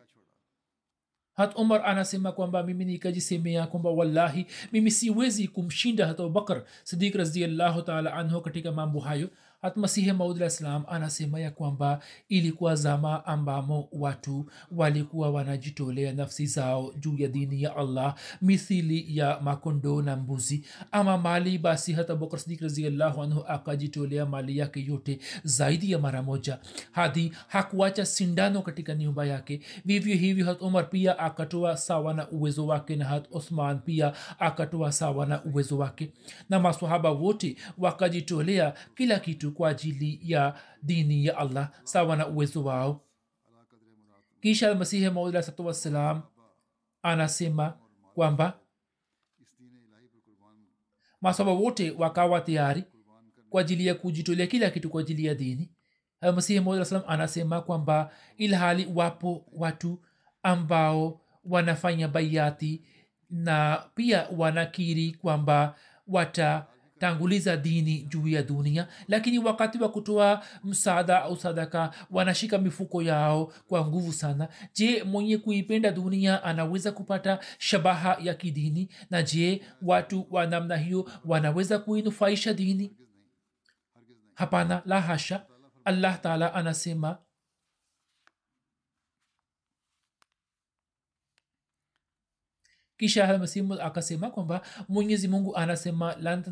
Hat 1.33 1.55
umar 1.55 1.81
anasema 1.85 2.31
kwamba 2.31 2.63
mimi 2.63 2.85
nikajisemea 2.85 3.67
kwamba 3.67 3.89
wallahi 3.89 4.45
mimi 4.71 4.91
siwezi 4.91 5.47
kumshinda 5.47 6.07
hat 6.07 6.19
abubakar 6.19 6.63
sidik 6.83 7.15
raziallahu 7.15 7.81
taala 7.81 8.13
anhu 8.13 8.41
katika 8.41 8.71
mambo 8.71 8.99
hayo 8.99 9.29
hat 9.67 9.77
masihi 9.77 10.11
maudlah 10.11 10.51
anasema 10.87 11.39
ya 11.39 11.51
kwamba 11.51 11.99
ilikuwa 12.29 12.75
zama 12.75 13.25
ambamo 13.25 13.87
watu 13.91 14.45
walikuwa 14.71 15.29
wanajitolea 15.31 16.13
nafsi 16.13 16.45
zao 16.45 16.93
juu 16.99 17.17
ya 17.17 17.27
dini 17.27 17.63
ya 17.63 17.75
allah 17.75 18.15
mithili 18.41 19.17
ya 19.17 19.39
makondo 19.41 20.01
na 20.01 20.15
mbuzi. 20.15 20.63
Ama 20.91 21.17
mali 21.17 21.57
basi 21.57 21.93
hata 21.93 22.13
abubakar 22.13 22.39
sidik 22.39 22.61
raziallahu 22.61 23.21
anhu 23.23 23.43
akajitolea 23.47 24.25
mali 24.25 24.57
yake 24.57 24.85
yote 24.85 25.19
zaidi 25.43 25.91
ya 25.91 25.99
mara 25.99 26.21
moja. 26.23 26.59
Hadi 26.91 27.31
hakuacha 27.47 28.05
sindano 28.05 28.61
katika 28.61 28.95
nyumba 28.95 29.25
yake. 29.25 29.61
Vivyo 29.85 30.15
hivyo 30.15 30.45
hat 30.45 30.61
umar 30.61 30.89
pia 30.89 31.19
akatoa 31.19 31.77
sawa 31.77 32.13
na 32.13 32.29
uwezo 32.29 32.67
wake 32.67 32.95
na 32.95 33.05
hat 33.05 33.25
uthman 33.31 33.79
pia 33.79 34.13
akatoa 34.39 34.91
sawa 34.91 35.25
na 35.25 35.43
uwezo 35.43 35.77
wake. 35.77 36.09
Na 36.49 36.59
masahaba 36.59 37.11
wote 37.11 37.55
wakajitolea 37.77 38.73
kila 38.95 39.19
kitu 39.19 39.51
kwa 39.57 39.69
ajili 39.69 40.19
ya 40.23 40.59
dini 40.83 41.25
ya 41.25 41.37
allah. 41.37 41.71
Sawa 41.83 42.15
na 42.15 42.27
uwezo 42.27 42.63
wao. 42.63 43.01
Kisha 44.41 44.75
masihi 44.75 45.09
maudlah 45.09 45.43
satu 45.43 45.65
wassalam 45.65 46.21
anasema 47.01 47.77
kwamba 48.15 48.59
masaba 51.21 51.51
wote 51.51 51.91
wakawa 51.91 52.41
tayari 52.41 52.83
kwa 53.49 53.61
ajili 53.61 53.87
ya 53.87 53.95
kujitolea 53.95 54.47
kila 54.47 54.69
kitu 54.69 54.89
kwa 54.89 55.01
ajili 55.01 55.25
ya 55.25 55.35
dini. 55.35 55.69
Masihi 56.21 56.59
maud 56.59 56.83
salam 56.83 57.03
anasema 57.07 57.61
kwamba 57.61 58.11
ilhali 58.37 58.87
wapo 58.95 59.45
watu 59.53 59.99
ambao 60.43 61.21
wanafanya 61.45 62.07
baiati 62.07 62.81
na 63.29 63.83
pia 63.95 64.27
wanakiri 64.37 65.11
kwamba 65.11 65.75
watatanguliza 66.97 67.57
dini 67.57 68.01
juu 68.09 68.27
ya 68.27 68.43
dunia 68.43 68.87
lakini 69.07 69.39
wakati 69.39 69.77
wa 69.77 69.89
kutoa 69.89 70.43
msaada 70.63 71.23
au 71.23 71.37
sadaka 71.37 71.91
wanashika 72.11 72.57
mifuko 72.57 73.01
yao 73.03 73.53
kwa 73.67 73.87
nguvu 73.87 74.13
sana. 74.13 74.47
Je 74.73 75.03
mwenye 75.03 75.37
kuipenda 75.37 75.91
dunia 75.91 76.43
anaweza 76.43 76.91
kupata 76.91 77.39
shabaha 77.57 78.17
ya 78.21 78.33
kidini? 78.33 78.89
Na 79.09 79.23
je 79.23 79.61
watu 79.81 80.27
wa 80.31 80.45
namna 80.47 80.77
hiyo 80.77 81.09
wanaweza 81.25 81.79
kuinufaisha 81.79 82.53
dini? 82.53 82.95
Hapana 84.33 84.81
la 84.85 85.01
hasha. 85.01 85.45
Allah 85.85 86.21
taala 86.21 86.53
anasema 86.53 87.17
kisha 92.97 93.37
masimu 93.37 93.73
akasema 93.73 94.29
kwamba 94.31 94.61
mwenyezi 94.89 95.27
mungu 95.27 95.55
anasema 95.55 96.15
lan 96.15 96.43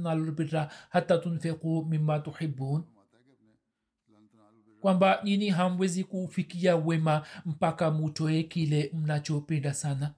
hata 0.90 1.18
tunfiku 1.18 1.86
mima 1.90 2.20
tuhibun 2.20 2.84
kwamba 4.82 5.22
nyini 5.24 5.50
hamwezi 5.50 6.04
kufikia 6.04 6.76
wema 6.76 7.26
mpaka 7.46 7.92
mutoe 7.92 8.44
kile 8.44 8.92
mnachopenda 8.94 9.74
sana. 9.74 10.14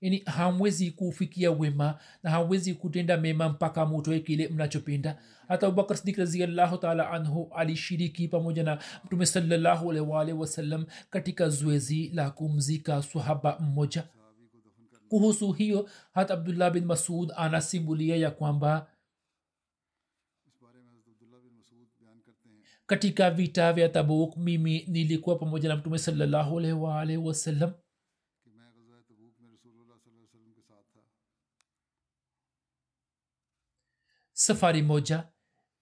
Yani 0.00 0.18
hamwezi 0.26 0.90
kufikia 0.90 1.50
wema 1.50 1.98
na 2.22 2.30
hamwezi 2.30 2.74
kutenda 2.74 3.16
mema 3.16 3.48
mpaka 3.48 3.86
mutoe 3.86 4.20
kile 4.20 4.48
mnachopenda 4.48 5.18
hata 5.48 5.66
abubakar 5.66 5.96
sidik 5.96 6.16
raziallahu 6.16 6.78
taala 6.78 7.10
anhu 7.10 7.50
alishiriki 7.54 8.28
pamoja 8.28 8.62
na 8.62 8.78
mtume 9.04 9.26
salllahualwalh 9.26 10.40
wasallam 10.40 10.86
katika 11.10 11.48
zoezi 11.48 12.08
la 12.14 12.30
kumzika 12.30 13.02
sahaba 13.02 13.58
mmoja. 13.60 14.04
Kuhusu 15.08 15.52
hiyo 15.52 15.88
hata 16.12 16.34
abdullah 16.34 16.70
bin 16.72 16.84
masud 16.84 17.32
anasimulia 17.36 18.16
ya 18.16 18.30
kwamba 18.30 18.86
katika 22.86 23.30
vita 23.30 23.72
vya 23.72 23.88
tabuk 23.88 24.36
mimi 24.36 24.84
nilikuwa 24.88 25.36
pamoja 25.36 25.68
na 25.68 25.76
mtume 25.76 25.98
salllahualwalh 25.98 27.24
wasallam 27.26 27.72
safari 34.46 34.82
moja 34.82 35.24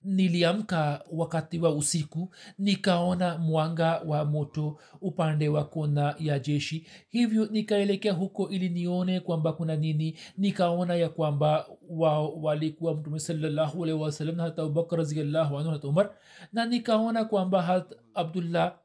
niliamka 0.03 1.05
wakati 1.12 1.59
wa 1.59 1.75
usiku 1.75 2.35
nikaona 2.59 3.38
mwanga 3.38 3.99
wa 4.07 4.25
moto 4.25 4.79
upande 5.01 5.49
wa 5.49 5.64
kona 5.64 6.14
ya 6.18 6.38
jeshi. 6.38 6.87
Hivyo 7.09 7.46
nikaelekea 7.46 8.12
huko 8.12 8.49
ili 8.49 8.68
nione 8.68 9.20
kwamba 9.20 9.53
kuna 9.53 9.77
nini. 9.77 10.18
Nikaona 10.37 10.94
ya 10.94 11.09
kwamba 11.09 11.66
wao 11.88 12.33
walikuwa 12.42 12.94
mtume 12.94 13.18
salallahu 13.18 13.85
alaihi 13.85 14.03
wasallam 14.03 14.37
na 14.37 14.42
hata 14.42 14.62
abubakar 14.62 14.99
raziallahu 14.99 15.59
anhu 15.59 15.70
hata 15.70 15.88
umar. 15.88 16.11
Na 16.53 16.66
nikaona 16.66 17.25
kwamba 17.25 17.62
hat 17.62 17.94
abdullah 18.14 18.79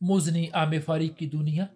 muzni 0.00 0.50
amefariki 0.52 1.26
dunia 1.26 1.68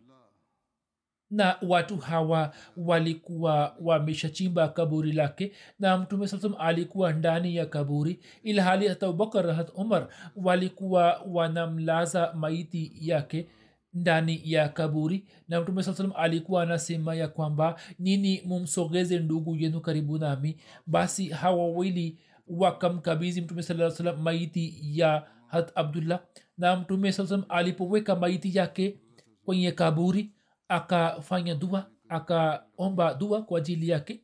na 1.31 1.57
watu 1.63 1.97
hawa 1.97 2.55
walikuwa 2.77 3.77
wameshachimba 3.81 4.69
kaburi 4.69 5.13
lake 5.13 5.53
na 5.79 5.99
mtume 5.99 6.29
saa 6.29 6.59
alikuwa 6.59 7.13
ndani 7.13 7.57
ya 7.57 7.67
kaburi 7.67 8.21
ilhali 8.43 8.89
hata 8.89 9.07
abubakar 9.07 9.53
hat 9.55 9.71
umar 9.75 10.09
walikuwa 10.37 11.23
wanamlaza 11.29 12.33
maiti 12.33 12.93
yake 13.01 13.49
ndani 13.95 14.41
ya 14.45 14.69
kaburi. 14.69 15.25
Na 15.49 15.61
mtume 15.61 15.83
saa 15.83 15.95
salam 15.95 16.13
alikuwa 16.17 16.63
anasema 16.63 17.15
ya 17.15 17.29
kwamba 17.29 17.81
nini 17.99 18.43
mumsogeze 18.47 19.19
ndugu 19.19 19.57
yenu 19.57 19.81
karibu 19.81 20.19
nami? 20.19 20.57
Basi 20.87 21.29
hawa 21.29 21.57
wawili 21.57 22.19
wakamkabizi 22.49 23.41
mtume 23.41 23.63
saa 23.63 23.91
salam 23.91 24.21
maiti 24.23 24.79
ya 24.83 25.27
hat 25.47 25.73
abdullah. 25.75 26.21
Na 26.59 26.77
mtume 26.77 27.13
saa 27.13 27.27
salam 27.27 27.45
alipoweka 27.49 28.17
maiti 28.17 28.59
yake 28.59 28.99
kwenye 29.45 29.73
kaburi 29.73 30.31
akafanya 30.69 31.55
dua 31.55 31.91
akaomba 32.09 33.15
dua 33.15 33.43
kwa 33.43 33.59
ajili 33.59 33.89
yake 33.89 34.21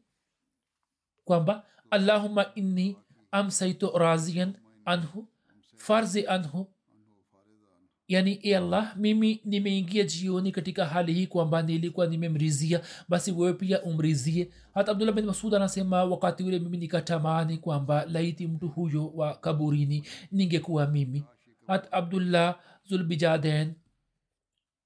kwamba 1.24 1.64
allahuma 1.90 2.54
inni 2.54 2.96
amsaitu 3.30 3.90
razian 3.98 4.54
anhu 4.84 5.26
farzi 5.76 6.26
anhu. 6.26 6.66
Yani 8.08 8.38
e 8.42 8.56
allah 8.56 8.96
mimi 8.96 9.40
nimeingia 9.44 10.04
jioni 10.04 10.52
katika 10.52 10.86
hali 10.86 11.12
hii 11.14 11.26
kwamba 11.26 11.62
nilikuwa 11.62 12.06
nimemrizia 12.06 12.80
basi 13.08 13.32
wewe 13.32 13.52
pia 13.52 13.82
umrizie. 13.82 14.50
Hata 14.74 14.92
abdullah 14.92 15.14
bin 15.14 15.24
masud 15.26 15.54
anasema 15.54 16.04
wakati 16.04 16.42
ule 16.44 16.58
mimi 16.58 16.76
nikatamani 16.78 17.58
kwamba 17.58 18.04
laiti 18.06 18.46
mtu 18.46 18.68
huyo 18.68 19.08
wa 19.14 19.34
kaburini 19.34 20.06
ningekuwa 20.32 20.86
mimi. 20.86 21.24
Hata 21.66 21.92
abdullah 21.92 22.58
zulbijaden 22.84 23.74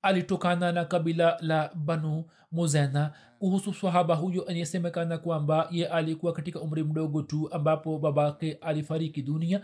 alitokana 0.02 0.72
na 0.72 0.84
kabila 0.84 1.38
la 1.40 1.70
banu 1.74 2.24
muzena. 2.52 3.12
Kuhusu 3.38 3.74
swahaba 3.74 4.14
huyo 4.14 4.48
anayesemekana 4.48 5.18
kwamba 5.18 5.68
ye 5.70 5.88
alikuwa 5.88 6.32
katika 6.32 6.60
umri 6.60 6.84
mdogo 6.84 7.22
tu 7.22 7.52
ambapo 7.52 7.98
babake 7.98 8.52
alifariki 8.60 9.22
dunia 9.22 9.60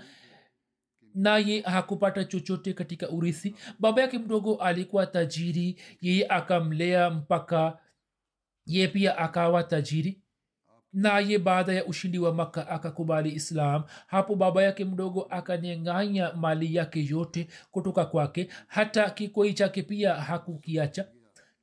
naye 1.14 1.60
hakupata 1.60 2.24
chochote 2.24 2.72
katika 2.72 3.08
urithi. 3.10 3.54
Baba 3.78 4.02
yake 4.02 4.18
mdogo 4.18 4.54
alikuwa 4.56 5.06
tajiri 5.06 5.80
yeye 6.00 6.26
akamlea 6.28 7.10
mpaka 7.10 7.78
ye 8.66 8.88
pia 8.88 9.18
akawa 9.18 9.62
tajiri 9.62 10.22
naye 10.94 11.38
baada 11.38 11.72
ya 11.72 11.84
ushindi 11.84 12.18
wa 12.18 12.34
makka 12.34 12.68
akakubali 12.68 13.32
islam. 13.32 13.82
Hapo 14.06 14.34
baba 14.36 14.62
yake 14.62 14.84
mdogo 14.84 15.22
akanyeng'anya 15.30 16.32
mali 16.32 16.74
yake 16.74 17.06
yote 17.10 17.46
kutoka 17.70 18.04
kwake. 18.04 18.48
Hata 18.66 19.10
kikoi 19.10 19.54
chake 19.54 19.82
pia 19.82 20.14
hakukiacha 20.14 21.04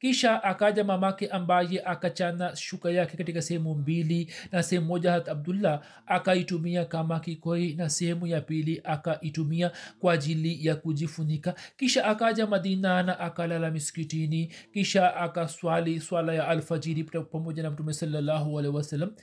kisha 0.01 0.43
akaja 0.43 0.83
mamake 0.83 1.27
ambaye 1.27 1.81
akachana 1.85 2.55
shuka 2.55 2.91
yake 2.91 3.17
katika 3.17 3.41
sehemu 3.41 3.75
mbili 3.75 4.33
na 4.51 4.63
sehemu 4.63 4.87
moja 4.87 5.11
hat 5.11 5.29
abdullah 5.29 5.81
akaitumia 6.05 6.85
kama 6.85 7.19
kikoi 7.19 7.73
na 7.73 7.89
sehemu 7.89 8.27
ya 8.27 8.41
pili 8.41 8.81
akaitumia 8.83 9.71
kwa 9.99 10.13
ajili 10.13 10.65
ya 10.67 10.75
kujifunika. 10.75 11.55
Kisha 11.77 12.05
akaja 12.05 12.47
madina 12.47 13.03
na 13.03 13.19
akalala 13.19 13.71
miskitini 13.71 14.53
kisha 14.73 15.15
akaswali 15.15 15.99
swala 15.99 16.33
ya 16.33 16.47
alfajiri 16.47 17.03
pamoja 17.03 17.63
na 17.63 17.71
mtume 17.71 17.93
salallahu 17.93 18.59
alehi 18.59 18.75
wasallam. 18.75 19.15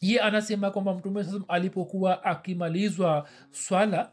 Ye 0.00 0.20
anasema 0.20 0.70
kwamba 0.70 0.94
mtume 0.94 1.24
saa 1.24 1.40
alipokuwa 1.48 2.24
akimalizwa 2.24 3.28
swala 3.50 4.12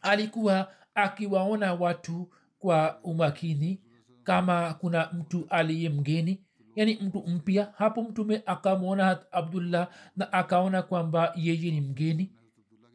alikuwa 0.00 0.72
akiwaona 0.94 1.74
watu 1.74 2.32
kwa 2.58 3.00
umakini 3.02 3.83
kama 4.24 4.74
kuna 4.74 5.10
mtu 5.12 5.46
aliye 5.50 5.88
mgeni 5.88 6.40
yani 6.76 6.98
mtu 7.02 7.18
mpya. 7.26 7.72
Hapo 7.76 8.02
mtume 8.02 8.42
akamwona 8.46 9.32
abdullah 9.32 9.88
na 10.16 10.32
akaona 10.32 10.82
kwamba 10.82 11.32
yeye 11.36 11.70
ni 11.70 11.80
mgeni 11.80 12.32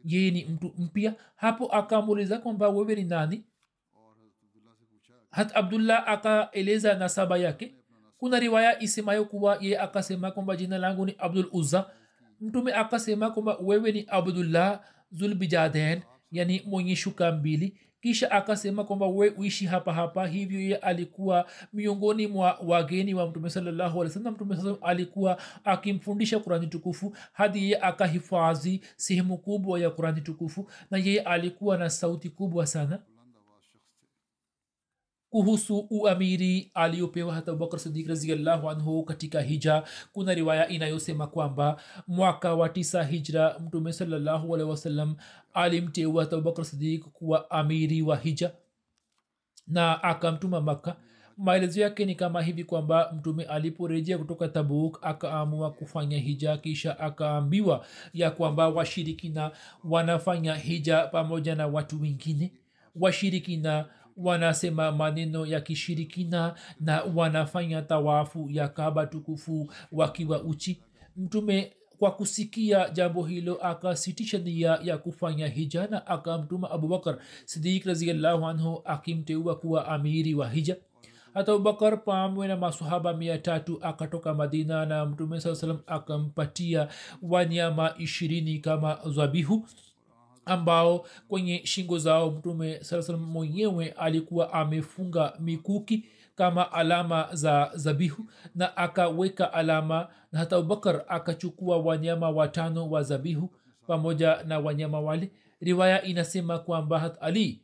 yeye 0.04 0.30
ni 0.30 0.44
mtu 0.44 0.72
mpya. 0.78 1.14
Hapo 1.36 1.66
akamuuliza 1.66 2.38
kwamba 2.38 2.68
wewe 2.68 2.94
ni 2.94 3.04
nani? 3.04 3.44
Hat 5.30 5.56
abdullah 5.56 6.08
akaeleza 6.08 6.94
nasaba 6.94 7.36
yake. 7.38 7.74
Kuna 8.18 8.38
riwaya 8.38 8.82
isemayo 8.82 9.24
kuwa 9.24 9.58
yeye 9.60 9.78
akasema 9.78 10.30
kwamba 10.30 10.56
jina 10.56 10.78
langu 10.78 11.06
ni 11.06 11.14
abdul 11.18 11.48
uzza. 11.52 11.90
Mtume 12.40 12.72
akasema 12.74 13.30
kwamba 13.30 13.56
wewe 13.62 13.92
ni 13.92 14.04
abdullah 14.08 14.80
zulbijaden 15.10 16.02
yani 16.32 16.62
mwenye 16.66 16.96
shuka 16.96 17.32
mbili 17.32 17.78
kisha 18.00 18.30
akasema 18.30 18.84
kwamba 18.84 19.06
we 19.06 19.30
uishi 19.30 19.66
hapa 19.66 19.92
hapa. 19.92 20.26
Hivyo 20.26 20.60
ye 20.60 20.76
alikuwa 20.76 21.46
miongoni 21.72 22.26
mwa 22.26 22.58
wageni 22.66 23.14
wa 23.14 23.26
mtume 23.26 23.50
salallahu 23.50 24.04
mtume 24.30 24.56
saa 24.56 24.76
alikuwa 24.82 25.38
akimfundisha 25.64 26.38
kurani 26.38 26.66
tukufu 26.66 27.16
hadi 27.32 27.58
yeye 27.58 27.80
akahifadhi 27.80 28.80
sehemu 28.96 29.38
kubwa 29.38 29.80
ya 29.80 29.90
kurani 29.90 30.20
tukufu 30.20 30.70
na 30.90 30.98
yeye 30.98 31.20
alikuwa 31.20 31.76
na 31.76 31.90
sauti 31.90 32.28
kubwa 32.30 32.66
sana 32.66 32.98
kuhusu 35.30 35.86
uamiri 35.90 36.70
aliyopewa 36.74 37.34
hata 37.34 37.50
abubakar 37.52 37.80
sidik 37.80 38.08
raziallahu 38.08 38.70
anhu 38.70 39.04
katika 39.04 39.40
hija. 39.40 39.82
Kuna 40.12 40.34
riwaya 40.34 40.68
inayosema 40.68 41.26
kwamba 41.26 41.80
mwaka 42.08 42.54
wa 42.54 42.68
tisa 42.68 43.04
hijra 43.04 43.58
mtume 43.58 43.92
salallahu 43.92 44.50
wasallam 44.50 45.16
alimteua 45.54 46.22
abubakar 46.22 46.64
sidik 46.64 47.04
kuwa 47.04 47.50
amiri 47.50 48.02
wa 48.02 48.16
hija 48.16 48.52
na 49.66 50.02
akamtuma 50.02 50.60
makka. 50.60 50.96
Maelezo 51.36 51.80
yake 51.80 52.04
ni 52.04 52.14
kama 52.14 52.42
hivi 52.42 52.64
kwamba 52.64 53.12
mtume 53.16 53.44
aliporejea 53.44 54.18
kutoka 54.18 54.48
tabuk 54.48 54.98
akaamua 55.02 55.70
kufanya 55.72 56.18
hija 56.18 56.56
kisha 56.56 56.98
akaambiwa 56.98 57.86
ya 58.14 58.30
kwamba 58.30 58.68
washirikina 58.68 59.50
wanafanya 59.84 60.54
hija 60.54 61.06
pamoja 61.06 61.54
na 61.54 61.66
watu 61.66 62.00
wengine. 62.02 62.52
Washirikina 62.96 63.86
wanasema 64.16 64.92
maneno 64.92 65.46
ya 65.46 65.60
kishirikina 65.60 66.54
na 66.80 67.02
wanafanya 67.02 67.82
tawafu 67.82 68.48
ya 68.50 68.68
kaba 68.68 69.06
tukufu 69.06 69.72
wakiwa 69.92 70.42
uchi. 70.42 70.82
Mtume 71.16 71.72
kwa 72.00 72.10
kusikia 72.10 72.88
jambo 72.90 73.22
hilo 73.24 73.54
akasitisha 73.66 74.38
nia 74.38 74.78
ya 74.82 74.98
kufanya 74.98 75.48
hija 75.48 75.86
na 75.86 76.06
akamtuma 76.06 76.70
abubakar 76.70 77.18
sidik 77.44 77.84
raziallahu 77.86 78.46
anhu 78.46 78.82
akimteua 78.84 79.56
kuwa 79.56 79.88
amiri 79.88 80.34
wa 80.34 80.48
hija. 80.48 80.76
Hata 81.34 81.52
abubakar 81.52 82.04
pamwe 82.04 82.48
na 82.48 82.56
masahaba 82.56 83.14
mia 83.14 83.38
tatu 83.38 83.78
akatoka 83.82 84.34
madina 84.34 84.86
na 84.86 85.06
mtume 85.06 85.40
saa 85.40 85.54
salam 85.54 85.78
akampatia 85.86 86.88
wanyama 87.22 87.94
ishirini 87.98 88.58
kama 88.58 88.98
zabihu 89.06 89.66
ambao 90.44 91.06
kwenye 91.28 91.60
shingo 91.66 91.98
zao 91.98 92.30
mtume 92.30 92.84
saa 92.84 93.02
salam 93.02 93.20
mwenyewe 93.22 93.88
alikuwa 93.90 94.52
amefunga 94.52 95.32
mikuki 95.40 96.04
kama 96.34 96.72
alama 96.72 97.28
za 97.32 97.70
zabihu 97.74 98.30
na 98.54 98.76
akaweka 98.76 99.52
alama 99.52 100.08
na 100.32 100.38
hata 100.38 100.56
abubakar 100.56 101.04
akachukua 101.08 101.76
wanyama 101.78 102.30
watano 102.30 102.90
wa 102.90 103.02
zabihu 103.02 103.50
pamoja 103.86 104.42
na 104.42 104.58
wanyama 104.58 105.00
wale. 105.00 105.32
Riwaya 105.60 106.02
inasema 106.02 106.58
kwamba 106.58 106.98
hat 106.98 107.16
ali 107.20 107.62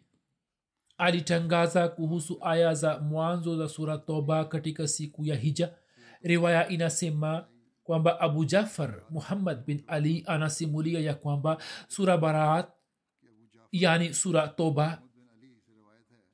alitangaza 0.98 1.88
kuhusu 1.88 2.38
aya 2.40 2.74
za 2.74 2.98
mwanzo 2.98 3.56
za 3.56 3.68
sura 3.68 3.98
toba 3.98 4.44
katika 4.44 4.88
siku 4.88 5.24
ya 5.24 5.36
hija. 5.36 5.74
Riwaya 6.22 6.68
inasema 6.68 7.46
kwamba 7.84 8.20
abu 8.20 8.44
jafar 8.44 9.02
muhammad 9.10 9.64
bin 9.64 9.82
ali 9.86 10.24
anasimulia 10.26 11.00
ya 11.00 11.14
kwamba 11.14 11.56
sura 11.88 12.18
baraat 12.18 12.68
yani 13.72 14.14
sura 14.14 14.48
toba 14.48 15.02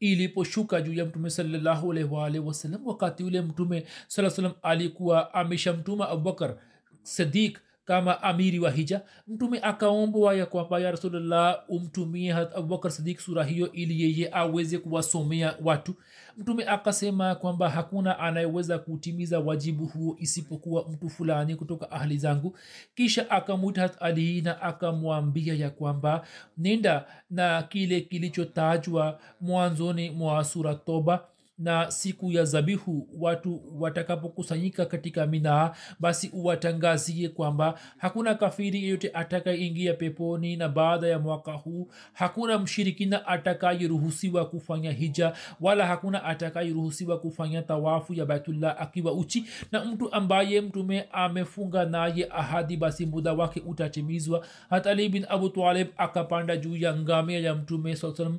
iliposhuka 0.03 0.81
juu 0.81 0.93
ya 0.93 1.05
mtume 1.05 1.31
salallahu 1.31 1.93
alaihi 1.93 2.39
wasallam 2.39 2.87
wakati 2.87 3.25
ule 3.25 3.41
mtume 3.41 3.87
saa 4.09 4.31
salam 4.31 4.53
alikuwa 4.63 5.35
ameshamtuma 5.35 6.09
abubakar 6.09 6.57
sadik 7.03 7.59
kama 7.85 8.23
amiri 8.23 8.59
wa 8.59 8.71
hija 8.71 9.01
mtume 9.29 9.59
akaombwa 9.63 10.35
ya 10.35 10.47
kwamba 10.47 10.79
ya 10.81 10.91
rasulllah 10.91 11.65
umtumie 11.69 12.33
abubakar 12.33 12.91
sidik 12.91 13.21
sura 13.21 13.45
hiyo 13.45 13.73
ili 13.73 14.03
yeye 14.03 14.29
aweze 14.33 14.79
kuwasomea 14.79 15.55
watu. 15.65 15.95
Mtume 16.37 16.65
akasema 16.65 17.35
kwamba 17.35 17.71
hakuna 17.71 18.19
anayeweza 18.19 18.79
kutimiza 18.79 19.41
wajibu 19.41 19.87
huo 19.87 20.17
isipokuwa 20.19 20.89
mtu 20.89 21.09
fulani 21.11 21.57
kutoka 21.57 21.91
ahli 21.91 22.19
zangu. 22.19 22.57
Kisha 22.95 23.31
akamwita 23.31 23.81
hat 23.83 23.97
ali 24.01 24.43
na 24.43 24.63
akamwambia 24.63 25.55
ya 25.55 25.71
kwamba 25.71 26.27
nenda 26.59 27.07
na 27.31 27.63
kile 27.63 28.01
kilichotajwa 28.01 29.21
mwanzoni 29.41 30.11
mwa 30.11 30.45
sura 30.45 30.75
toba 30.75 31.25
na 31.63 31.91
siku 31.91 32.33
ya 32.33 32.45
zabihu 32.45 33.09
watu 33.19 33.63
watakapokusanyika 33.81 34.87
katika 34.87 35.27
minaa 35.27 35.75
basi 36.01 36.31
uwatangazie 36.33 37.29
kwamba 37.29 37.79
hakuna 37.99 38.35
kafiri 38.35 38.83
yeyote 38.83 39.11
atakayeingia 39.15 39.95
peponi 39.95 40.57
na 40.57 40.69
baada 40.69 41.07
ya 41.09 41.19
mwaka 41.19 41.53
huu 41.53 41.89
hakuna 42.13 42.59
mshirikina 42.59 43.27
atakayeruhusiwa 43.27 44.45
kufanya 44.49 44.93
hija 44.93 45.33
wala 45.61 45.87
hakuna 45.87 46.25
atakayeruhusiwa 46.25 47.19
kufanya 47.19 47.63
tawafu 47.63 48.15
ya 48.15 48.27
baitullah 48.27 48.77
akiwa 48.81 49.13
uchi. 49.13 49.47
Na 49.73 49.85
mtu 49.85 50.13
ambaye 50.13 50.61
mtume 50.61 51.09
amefunga 51.13 51.85
naye 51.85 52.29
ahadi 52.31 52.77
basi 52.77 53.07
muda 53.07 53.33
wake 53.33 53.63
utatimizwa. 53.67 54.47
Hatali 54.71 55.09
bin 55.09 55.27
abu 55.29 55.49
talib 55.49 55.89
akapanda 55.97 56.57
juu 56.57 56.77
ya 56.77 56.97
ngamia 56.97 57.39
ya 57.39 57.55
mtume 57.55 57.97
saa 57.97 58.15
salam 58.15 58.39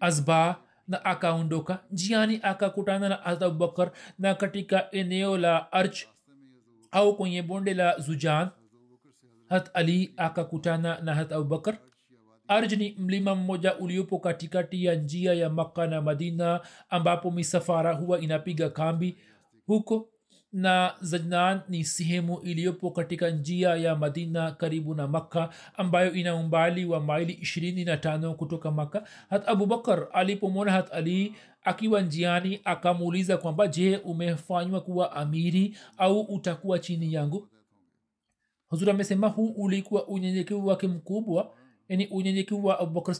azba 0.00 0.56
na 0.90 1.04
akaondoka. 1.04 1.78
Njiani 1.90 2.40
akakutana 2.42 3.08
na 3.08 3.24
abubakar 3.24 3.90
na 4.18 4.34
katika 4.34 4.90
eneo 4.90 5.38
la 5.38 5.72
arch 5.72 6.04
au 6.90 7.16
kwenye 7.16 7.42
bonde 7.42 7.74
la 7.74 7.98
zujan. 7.98 8.48
Hat 9.48 9.70
ali 9.74 10.14
akakutana 10.16 11.00
na 11.00 11.14
hat 11.14 11.32
abubakar 11.32 11.78
arj 12.48 12.72
ni 12.74 12.96
mlima 12.98 13.34
mmoja 13.34 13.76
uliopo 13.78 14.18
katikati 14.18 14.84
ya 14.84 14.94
njia 14.94 15.34
ya 15.34 15.50
makka 15.50 15.86
na 15.86 16.02
madina 16.02 16.60
ambapo 16.88 17.30
misafara 17.30 17.92
huwa 17.92 18.20
inapiga 18.20 18.70
kambi. 18.70 19.18
Huko 19.66 20.08
na 20.52 20.94
zajnan 21.00 21.60
ni 21.68 21.84
sehemu 21.84 22.40
iliyopo 22.40 22.90
katika 22.90 23.30
njia 23.30 23.76
ya 23.76 23.96
madina 23.96 24.50
karibu 24.52 24.94
na 24.94 25.08
makka 25.08 25.50
ambayo 25.76 26.12
ina 26.12 26.34
umbali 26.34 26.84
wa 26.84 27.00
maili 27.00 27.32
25 27.42 28.34
kutoka 28.34 28.70
makka. 28.70 29.04
Hat 29.30 29.48
abubakar 29.48 30.06
alipomwona 30.12 30.72
hat 30.72 30.92
ali 30.92 31.34
akiwa 31.64 32.00
njiani 32.02 32.60
akamuuliza 32.64 33.36
kwamba 33.36 33.66
je 33.68 33.96
umefanywa 33.96 34.80
kuwa 34.80 35.12
amiri 35.12 35.76
au 35.98 36.20
utakuwa 36.20 36.78
chini 36.78 37.12
yangu? 37.12 37.48
Huzur 38.68 38.90
amesema 38.90 39.28
huu 39.28 39.48
ulikuwa 39.48 40.06
unyenyekevu 40.08 40.66
wake 40.66 40.88
mkubwa 40.88 41.54
yani 41.90 42.06
unyenyekevu 42.06 42.66
wa 42.66 42.78
abubakar 42.80 43.16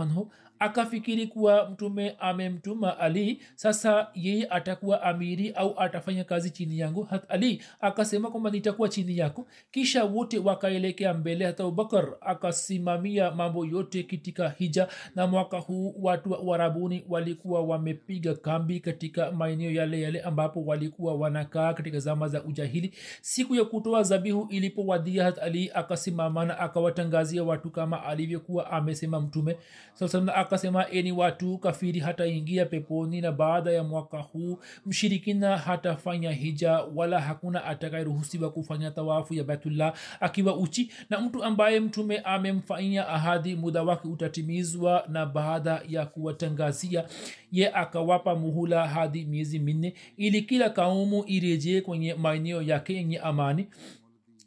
anhu 0.00 0.32
akafikiri 0.58 1.26
kuwa 1.26 1.70
mtume 1.70 2.16
amemtuma 2.18 2.98
ali 2.98 3.42
sasa 3.54 4.06
yeye 4.14 4.46
atakuwa 4.50 5.02
amiri 5.02 5.50
au 5.50 5.80
atafanya 5.80 6.24
kazi 6.24 6.50
chini 6.50 6.78
yangu. 6.78 7.02
Hat 7.02 7.24
ali 7.28 7.62
akasema 7.80 8.30
kwamba 8.30 8.50
nitakuwa 8.50 8.88
chini 8.88 9.18
yako. 9.18 9.46
Kisha 9.70 10.04
wote 10.04 10.38
wakaelekea 10.38 11.14
mbele 11.14 11.44
hata 11.46 11.62
abubakar 11.64 12.08
akasimamia 12.20 13.30
mambo 13.30 13.64
yote 13.66 14.02
katika 14.02 14.48
hija. 14.48 14.88
Na 15.16 15.26
mwaka 15.26 15.58
huu 15.58 15.94
watu 16.00 16.32
wa 16.32 16.40
uarabuni 16.40 17.04
walikuwa 17.08 17.62
wamepiga 17.62 18.34
kambi 18.34 18.80
katika 18.80 19.32
maeneo 19.32 19.70
yale 19.70 20.00
yale 20.00 20.20
ambapo 20.20 20.64
walikuwa 20.64 21.14
wanakaa 21.14 21.74
katika 21.74 21.98
zama 21.98 22.28
za 22.28 22.44
ujahili. 22.44 22.94
Siku 23.20 23.54
ya 23.54 23.64
kutoa 23.64 24.02
zabihu 24.02 24.46
ilipowadia 24.50 25.24
hat 25.24 25.38
ali 25.38 25.70
akasimama 25.74 26.44
na 26.44 26.58
akawatangazia 26.58 27.44
watu 27.44 27.70
kama 27.70 28.04
alivyokuwa 28.04 28.70
amesema 28.70 29.20
mtume. 29.20 29.56
Saa 29.94 30.08
akasema 30.44 30.90
eni 30.90 31.12
watu 31.12 31.58
kafiri 31.58 32.00
hataingia 32.00 32.66
peponi 32.66 33.20
na 33.20 33.32
baada 33.32 33.70
ya 33.72 33.84
mwaka 33.84 34.18
huu 34.18 34.58
mshirikina 34.86 35.56
hatafanya 35.58 36.30
hija 36.32 36.80
wala 36.94 37.20
hakuna 37.20 37.64
atakayeruhusiwa 37.64 38.50
kufanya 38.50 38.90
tawafu 38.90 39.34
ya 39.34 39.44
baitullah 39.44 39.94
akiwa 40.20 40.56
uchi 40.56 40.90
na 41.10 41.20
mtu 41.20 41.44
ambaye 41.44 41.80
mtume 41.80 42.18
amemfanyia 42.18 43.08
ahadi 43.08 43.56
muda 43.56 43.82
wake 43.82 44.08
utatimizwa 44.08 45.04
na 45.08 45.26
baada 45.26 45.82
ya 45.88 46.06
kuwatangazia 46.06 47.04
ye 47.52 47.72
akawapa 47.72 48.34
muhula 48.36 48.88
hadi 48.88 49.24
miezi 49.24 49.58
minne 49.58 49.94
ili 50.16 50.42
kila 50.42 50.70
kaumu 50.70 51.24
irejee 51.26 51.80
kwenye 51.80 52.14
maeneo 52.14 52.62
yake 52.62 52.94
yenye 52.94 53.18
amani 53.18 53.66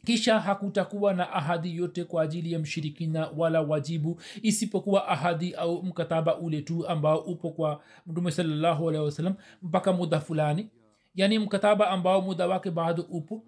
kisha 0.08 0.40
hakutakuwa 0.40 1.14
na 1.14 1.34
ahadi 1.34 1.78
yote 1.78 2.04
kwa 2.04 2.24
ajili 2.24 2.52
ya 2.52 2.60
mshirikina 2.60 3.30
wala 3.38 3.62
wajibu 3.62 4.22
isipokuwa 4.42 5.08
ahadi 5.08 5.54
au 5.54 5.84
mkataba 5.84 6.38
ule 6.38 6.62
tu 6.62 6.88
ambao 6.88 7.20
upo 7.20 7.50
kwa 7.50 7.82
mtume 8.06 8.32
salallahu 8.32 8.90
alehi 8.90 9.06
wasallam 9.06 9.36
mpaka 9.62 9.94
muda 9.94 10.20
fulani. 10.20 10.70
Yaani 11.16 11.40
mkataba 11.40 11.90
ambao 11.90 12.22
muda 12.22 12.48
wake 12.48 12.72
bado 12.72 13.04
upo. 13.04 13.44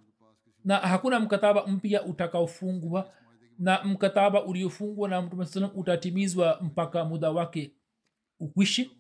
Na 0.66 0.78
hakuna 0.78 1.20
mkataba 1.20 1.68
mpya 1.68 2.04
utakaofungwa 2.04 3.12
na 3.60 3.84
mkataba 3.84 4.44
uliofungwa 4.44 5.10
na 5.10 5.22
mtume 5.22 5.46
salam 5.46 5.70
utatimizwa 5.76 6.60
mpaka 6.62 7.06
muda 7.06 7.32
wake 7.32 7.72
ukwishi 8.40 8.92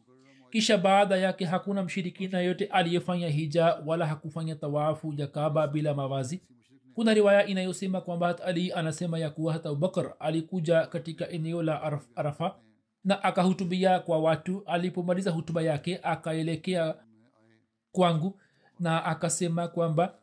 kisha 0.49 0.77
baada 0.77 1.17
yake 1.17 1.45
hakuna 1.45 1.83
mshirikina 1.83 2.39
yote 2.41 2.65
aliyefanya 2.65 3.27
hija 3.29 3.77
wala 3.85 4.05
hakufanya 4.07 4.55
tawafu 4.55 5.13
ya 5.17 5.27
kaba 5.27 5.67
bila 5.67 5.93
mawazi 5.93 6.41
kuna 6.99 7.13
riwaya 7.13 7.45
inayosema 7.45 8.01
kwamba 8.01 8.41
ali 8.43 8.71
anasema 8.73 9.19
ya 9.19 9.29
kuwa 9.29 9.53
hata 9.53 9.69
abubakar 9.69 10.13
alikuja 10.19 10.85
katika 10.87 11.29
eneo 11.29 11.63
la 11.63 11.81
Araf, 11.81 12.07
arafa 12.15 12.59
na 13.03 13.23
akahutubia 13.23 13.99
kwa 13.99 14.19
watu. 14.19 14.63
Alipomaliza 14.65 15.31
hutuba 15.31 15.61
yake 15.61 15.99
akaelekea 16.03 16.95
kwangu 17.91 18.39
na 18.79 19.05
akasema 19.05 19.67
kwamba 19.67 20.19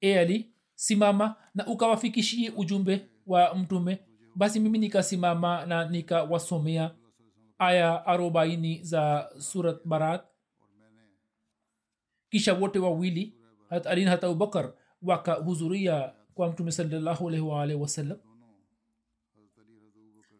e 0.00 0.18
ali 0.18 0.52
simama 0.74 1.34
na 1.54 1.66
ukawafikishie 1.66 2.50
ujumbe 2.50 3.06
wa 3.26 3.54
mtume. 3.54 3.98
Basi 4.34 4.60
mimi 4.60 4.78
nikasimama 4.78 5.66
na 5.66 5.88
nikawasomea 5.88 6.94
aya 7.58 8.06
arobaini 8.06 8.82
za 8.82 9.30
surat 9.38 9.80
barat. 9.84 10.24
Kisha 12.30 12.54
wote 12.54 12.78
wawili 12.78 13.37
hat 13.70 13.86
ali 13.86 14.04
abubakar 14.06 14.72
wakahudhuria 15.02 16.12
kwa 16.34 16.48
mtume 16.48 16.72
salallahu 16.72 17.28
alaihi 17.28 17.46
waalihi 17.46 17.80
wasallam. 17.80 18.18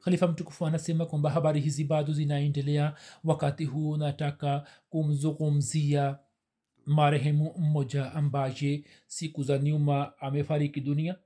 Khalifa 0.01 0.27
mtukufu 0.29 0.67
anasema 0.67 1.07
kwamba 1.07 1.31
habari 1.31 1.61
hizi 1.61 1.85
bado 1.85 2.13
zinaendelea 2.13 2.95
wakati 3.25 3.65
huu. 3.65 3.97
Nataka 3.97 4.67
kumzungumzia 4.91 6.19
marehemu 6.87 7.55
mmoja 7.59 8.13
ambaye 8.13 8.85
siku 9.07 9.43
za 9.43 9.59
nyuma 9.59 10.19
amefariki 10.19 10.81
dunia. 10.81 11.17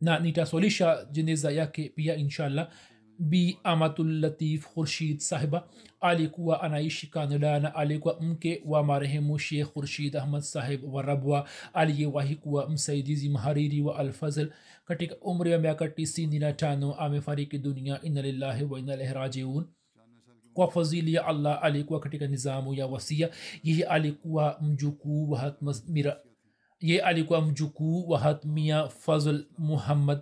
Na 0.00 0.18
nitaswalisha 0.18 1.06
jeneza 1.10 1.50
yake 1.50 1.88
pia 1.88 2.16
inshallah 2.16 2.70
bi 3.18 3.58
amatulatif 3.64 4.66
khurshid 4.74 5.18
sahiba 5.18 5.68
alikuwa 6.00 6.62
anaishi 6.62 7.06
kanada 7.06 7.60
na 7.60 7.74
alikuwa 7.74 8.20
mke 8.20 8.62
wa 8.66 8.84
marehemu 8.84 9.38
shekh 9.38 9.72
khurshid 9.72 10.16
ahmad 10.16 10.42
sahib 10.42 10.94
wa 10.94 11.02
rabwa 11.02 11.48
aliyewahi 11.74 12.36
kuwa 12.36 12.68
msaidizi 12.68 13.28
mhariri 13.28 13.80
wa 13.82 13.98
alfazl 13.98 14.48
katika 14.84 15.16
umri 15.16 15.52
wa 15.52 15.58
miaka 15.58 15.88
tisini 15.88 16.38
na 16.38 16.52
tano 16.52 16.94
amefariki 16.94 17.58
dunia 17.58 18.02
ina 18.02 18.22
lillahi 18.22 18.64
wa 18.64 18.78
ina 18.78 18.94
ilaihi 18.94 19.12
rajiun 19.14 19.66
kwa 20.54 20.70
fadhili 20.70 21.14
ya 21.14 21.26
allah 21.26 21.58
alikuwa 21.62 22.00
katika 22.00 22.26
nizamu 22.26 22.74
ya 22.74 22.86
wasia 22.86 23.30
yeye 23.62 23.84
alikuwa 23.84 24.58
mjukuu 24.62 25.30
wa 25.30 25.38
hatmira 25.38 26.20
ye 26.80 27.02
alikuwa 27.02 27.40
mjukuu 27.42 28.08
wa 28.08 28.18
hatmia 28.18 28.88
fazl 28.88 29.44
muhammad 29.58 30.20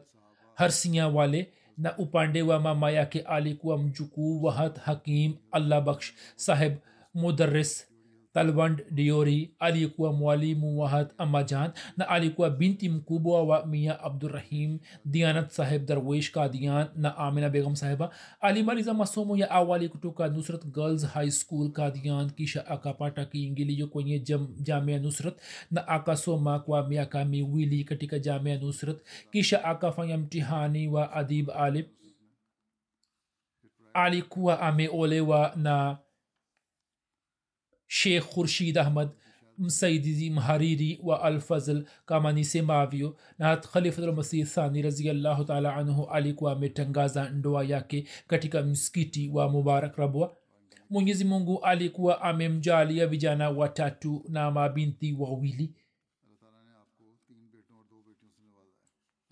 harsinya 0.55 1.09
wale 1.09 1.53
na 1.79 1.97
upande 1.99 2.43
wa 2.43 2.61
mama 2.61 2.91
yake 2.91 3.21
alikuwa 3.21 3.79
mjukuu 3.79 4.43
wa 4.43 4.53
hat 4.53 4.79
hakim 4.79 5.35
allah 5.51 5.81
baksh 5.83 6.13
saheb 6.37 6.73
mudaris 7.15 7.92
talwand 8.33 8.83
diori 8.91 9.55
alikuwa 9.59 10.13
mwalimu 10.13 10.81
wa 10.81 10.89
hat 10.89 11.13
amajan 11.19 11.71
na 11.97 12.09
alikuwa 12.09 12.51
binti 12.51 12.89
mkubwa 12.89 13.43
wa 13.43 13.67
mia 13.67 14.01
abdurahim 14.01 14.79
dianat 15.05 15.51
saheb 15.51 15.85
darwesh 15.87 16.31
kadian 16.31 16.89
na 16.97 17.17
amina 17.17 17.51
begum 17.51 17.77
sahiba 17.77 18.11
alimaliza 18.41 18.95
masomo 18.95 19.37
ya 19.37 19.51
awali 19.51 19.89
kutoka 19.89 20.29
nusrat 20.29 20.65
girls 20.67 21.07
high 21.07 21.31
school 21.31 21.71
kadian 21.73 22.31
kisha 22.31 22.67
akapata 22.67 23.25
kiingilio 23.25 23.87
kwenye 23.87 24.19
jam, 24.19 24.49
jamia 24.61 24.99
nusrat 24.99 25.41
na 25.71 25.89
akasoma 25.89 26.59
kwa 26.59 26.89
miaka 26.89 27.25
miwili 27.25 27.85
katika 27.85 28.19
jamia 28.19 28.59
nusrat 28.59 28.97
kisha 29.33 29.65
akafanya 29.65 30.19
mtihani 30.19 30.89
wa 30.89 31.13
adib 31.13 31.51
alib 31.51 31.87
alikuwa 33.95 34.61
ameolewa 34.61 35.53
na 35.57 35.99
shekh 37.93 38.25
khurshid 38.35 38.79
ahmad 38.79 39.09
msaidizi 39.59 40.31
mhariri 40.31 41.01
wa 41.03 41.23
alfazl 41.23 41.85
kama 42.07 42.33
nisemavyo 42.33 43.17
na 43.39 43.47
hat 43.47 43.67
khalifatulmasih 43.69 44.47
thani 44.47 44.83
raziallahu 44.83 45.45
taala 45.45 45.77
anhu 45.77 46.05
alikuwa 46.05 46.53
ametangaza 46.53 47.29
ndoa 47.31 47.65
yake 47.65 48.05
katika 48.27 48.63
msikiti 48.63 49.29
wa 49.29 49.49
mubarak 49.49 49.97
rabwa 49.97 50.37
mwenyezi 50.91 51.25
mungu 51.25 51.61
alikuwa 51.61 52.23
amemjalia 52.23 53.07
vijana 53.07 53.51
watatu 53.51 54.25
na 54.29 54.51
mabinti 54.51 55.17
wawili 55.19 55.75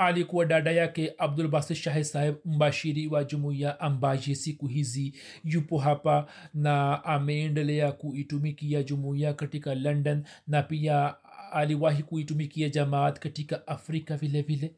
alikuwa 0.01 0.47
dada 0.47 0.71
yake 0.73 1.15
abdul 1.19 1.49
basir 1.49 1.77
shahi 1.77 2.05
saheb 2.05 2.35
mbashiri 2.45 3.07
wa 3.07 3.25
jumuiya 3.25 3.81
ambaye 3.81 4.35
siku 4.35 4.67
hizi 4.67 5.15
yupo 5.45 5.79
hapa 5.79 6.27
na 6.55 7.05
ameendelea 7.05 7.93
kuitumikia 7.93 8.83
jumuiya 8.83 9.35
katika 9.35 9.75
london 9.75 10.25
na 10.47 10.63
pia 10.63 11.15
aliwahi 11.53 12.03
kuitumikia 12.03 12.69
jamaat 12.69 13.19
katika 13.19 13.67
afrika 13.67 14.17
vile 14.17 14.43
vile. 14.43 14.75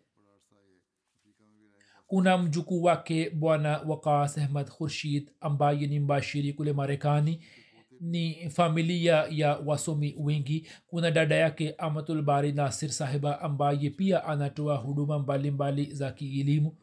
Kuna 2.06 2.38
mjukuu 2.38 2.82
wake 2.82 3.30
bwana 3.30 3.78
wakas 3.78 4.38
ahmad 4.38 4.70
khurshid 4.70 5.30
ambaye 5.40 5.86
ni 5.86 6.00
mbashiri 6.00 6.52
kule 6.52 6.72
marekani 6.72 7.40
ni 8.02 8.50
familia 8.50 9.26
ya 9.30 9.56
wasomi 9.66 10.14
wengi. 10.18 10.66
Kuna 10.86 11.10
dada 11.10 11.34
yake 11.34 11.74
amatulbari 11.78 12.52
nasir 12.52 12.88
sahiba 12.90 13.40
ambaye 13.40 13.90
pia 13.90 14.24
anatoa 14.24 14.76
huduma 14.76 15.18
mbalimbali 15.18 15.82
mbali 15.82 15.94
za 15.94 16.12
kielimu 16.12 16.76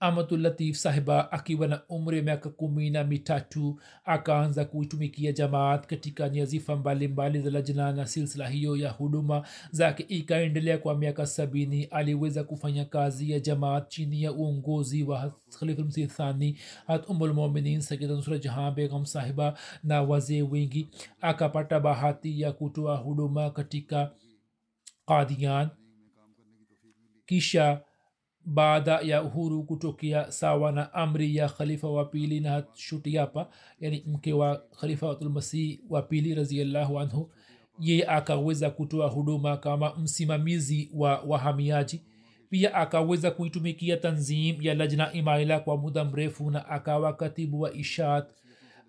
amatulatif 0.00 0.76
sahiba 0.76 1.32
akiwa 1.32 1.66
na 1.68 1.82
umri 1.88 2.16
wa 2.18 2.22
miaka 2.24 2.50
kumi 2.50 2.90
na 2.90 3.04
mitatu 3.04 3.80
akaanza 4.04 4.64
kuitumikia 4.64 5.32
jamaat 5.32 5.86
katika 5.86 6.28
nyazifa 6.28 6.76
mbalimbali 6.76 7.40
za 7.40 7.50
lajna 7.50 7.92
na 7.92 8.06
silsila 8.06 8.48
hiyo 8.48 8.76
ya 8.76 8.90
huduma 8.90 9.46
zake. 9.70 10.02
Ikaendelea 10.08 10.78
kwa 10.78 10.94
miaka 10.98 11.26
sabini 11.26 11.84
aliweza 11.84 12.44
kufanya 12.44 12.84
kazi 12.84 13.30
ya 13.30 13.40
jamaat 13.40 13.88
chini 13.88 14.22
ya 14.22 14.32
uongozi 14.32 15.02
wa 15.02 15.32
khalifulmsih 15.58 16.06
thani 16.08 16.58
hat 16.86 17.08
umulmuminin 17.08 17.80
sayida 17.80 18.14
nusra 18.14 18.38
jahan 18.38 18.74
begam 18.74 19.06
sahiba 19.06 19.58
na 19.84 20.02
wazee 20.02 20.42
wengi. 20.42 20.88
Akapata 21.20 21.80
bahati 21.80 22.40
ya 22.40 22.52
kutoa 22.52 22.96
huduma 22.96 23.50
katika 23.50 24.10
kadian 25.06 25.68
kisha 27.26 27.80
baada 28.50 29.00
ya 29.00 29.22
uhuru 29.22 29.62
kutokea 29.64 30.32
sawa 30.32 30.72
na 30.72 30.92
amri 30.94 31.36
ya 31.36 31.48
khalifa 31.48 31.88
wa 31.90 32.04
pili 32.04 32.40
na 32.40 32.64
shutiapa 32.74 33.48
yani 33.80 34.04
mke 34.06 34.32
wa 34.32 34.62
khalifa 34.80 35.06
watulmasih 35.08 35.80
wa 35.90 36.02
pili 36.02 36.34
raziallahu 36.34 37.00
anhu 37.00 37.30
ye 37.80 38.06
akaweza 38.06 38.70
kutoa 38.70 39.08
huduma 39.08 39.56
kama 39.56 39.94
msimamizi 39.96 40.90
wa 40.94 41.20
wahamiaji. 41.20 42.02
Pia 42.50 42.74
akaweza 42.74 43.30
kuitumikia 43.30 43.96
tanzim 43.96 44.56
ya 44.62 44.74
lajna 44.74 45.12
imaila 45.12 45.60
kwa 45.60 45.76
muda 45.76 46.04
mrefu 46.04 46.50
na 46.50 46.68
akawa 46.68 47.12
katibu 47.12 47.60
wa 47.60 47.72
ishat 47.74 48.28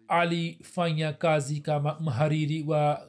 alifanya 0.07 1.13
kazi 1.13 1.59
kama 1.61 1.97
mhariri 1.99 2.63
wa 2.63 3.07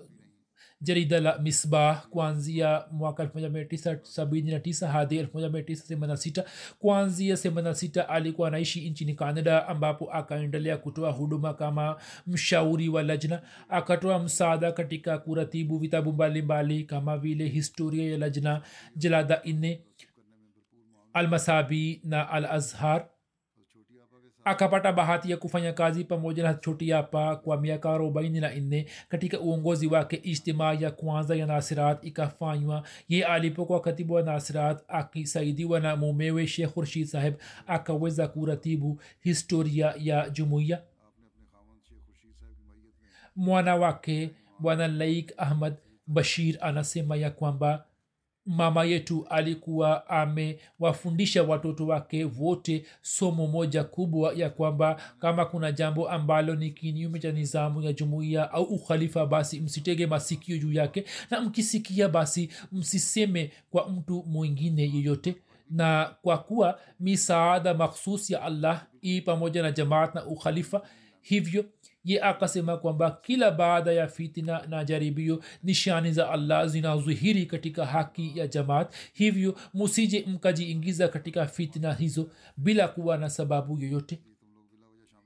jarida 0.80 1.20
la 1.20 1.38
misbah 1.38 2.06
kuanzia 2.08 2.84
mwaka 2.90 3.24
1979 3.24 4.86
hadi 4.86 5.22
1986 5.22 6.44
kuanzia 6.78 7.34
86 7.34 8.06
alikuwa 8.08 8.48
anaishi 8.48 8.90
nchini 8.90 9.14
canada 9.14 9.68
ambapo 9.68 10.12
akaendelea 10.12 10.76
kutoa 10.76 11.10
huduma 11.10 11.54
kama 11.54 11.96
mshauri 12.26 12.88
wa 12.88 13.02
lajna. 13.02 13.42
Akatoa 13.68 14.18
msaada 14.18 14.72
katika 14.72 15.18
kuratibu 15.18 15.78
vitabu 15.78 16.12
mbalimbali 16.12 16.84
kama 16.84 17.18
vile 17.18 17.48
historia 17.48 18.10
ya 18.12 18.18
lajna 18.18 18.62
jalada 18.96 19.42
inne 19.42 19.80
almasabi 21.12 22.00
na 22.04 22.30
al 22.30 22.44
azhar 22.44 23.08
akapata 24.44 24.92
bahati 24.92 25.30
ya 25.30 25.36
kufanya 25.36 25.72
kazi 25.72 26.04
pamoja 26.04 26.42
na 26.42 26.54
choti 26.54 26.92
apa 26.92 27.36
kwa 27.36 27.60
miaka 27.60 27.90
arobaini 27.90 28.40
na 28.40 28.54
nne 28.54 28.86
katika 29.08 29.40
uongozi 29.40 29.86
wake. 29.86 30.16
Ijtimaa 30.22 30.72
ya 30.72 30.90
kwanza 30.90 31.36
ya 31.36 31.46
nasirat 31.46 32.04
ikafanywa 32.04 32.82
ye 33.08 33.24
alipokuwa 33.24 33.80
katibu 33.80 34.14
wa 34.14 34.22
nasirat 34.22 34.82
akisaidiwa 34.88 35.80
na 35.80 35.96
mumewe 35.96 36.46
shekh 36.46 36.72
khurshid 36.74 37.06
saheb 37.06 37.34
akaweza 37.66 38.28
kuratibu 38.28 39.00
historia 39.20 39.94
ya 39.98 40.30
jumuiya. 40.30 40.82
Mwana 43.36 43.76
wake 43.76 44.30
bwana 44.58 44.88
laik 44.88 45.32
ahmad 45.36 45.74
bashir 46.06 46.58
anasema 46.60 47.16
ya 47.16 47.30
kwamba 47.30 47.84
mama 48.46 48.84
yetu 48.84 49.26
alikuwa 49.30 50.06
amewafundisha 50.08 51.42
watoto 51.42 51.86
wake 51.86 52.24
wote 52.38 52.84
somo 53.02 53.46
moja 53.46 53.84
kubwa 53.84 54.32
ya 54.34 54.50
kwamba 54.50 55.00
kama 55.18 55.44
kuna 55.44 55.72
jambo 55.72 56.08
ambalo 56.10 56.54
ni 56.54 56.70
kinyume 56.70 57.18
cha 57.18 57.32
nizamu 57.32 57.82
ya 57.82 57.92
jumuiya 57.92 58.52
au 58.52 58.62
ukhalifa 58.64 59.26
basi 59.26 59.60
msitege 59.60 60.06
masikio 60.06 60.58
juu 60.58 60.72
yake. 60.72 61.04
Na 61.30 61.40
mkisikia 61.40 62.08
basi 62.08 62.50
msiseme 62.72 63.52
kwa 63.70 63.88
mtu 63.88 64.24
mwingine 64.26 64.82
yeyote. 64.82 65.34
Na 65.70 66.14
kwa 66.22 66.38
kuwa 66.38 66.80
misaada 67.00 67.74
makhsus 67.74 68.30
ya 68.30 68.42
allah 68.42 68.86
ii 69.04 69.20
pamoja 69.20 69.62
na 69.62 69.72
jamaat 69.72 70.14
na 70.14 70.26
ukhalifa 70.26 70.82
hivyo 71.22 71.64
ye 72.04 72.20
akasema 72.22 72.76
kwamba 72.76 73.10
kila 73.22 73.50
baada 73.50 73.92
ya 73.92 74.08
fitina 74.08 74.66
na 74.68 74.84
jaribio 74.84 75.42
nishani 75.62 76.12
za 76.12 76.30
allah 76.30 76.66
zinazihiri 76.66 77.46
katika 77.46 77.86
haki 77.86 78.32
ya 78.38 78.46
jamaat. 78.46 78.94
Hivyo 79.12 79.54
musije 79.74 80.24
mkajiingiza 80.26 81.08
katika 81.08 81.46
fitina 81.46 81.94
hizo 81.94 82.30
bila 82.56 82.88
kuwa 82.88 83.16
na 83.18 83.30
sababu 83.30 83.78
yoyote 83.78 84.18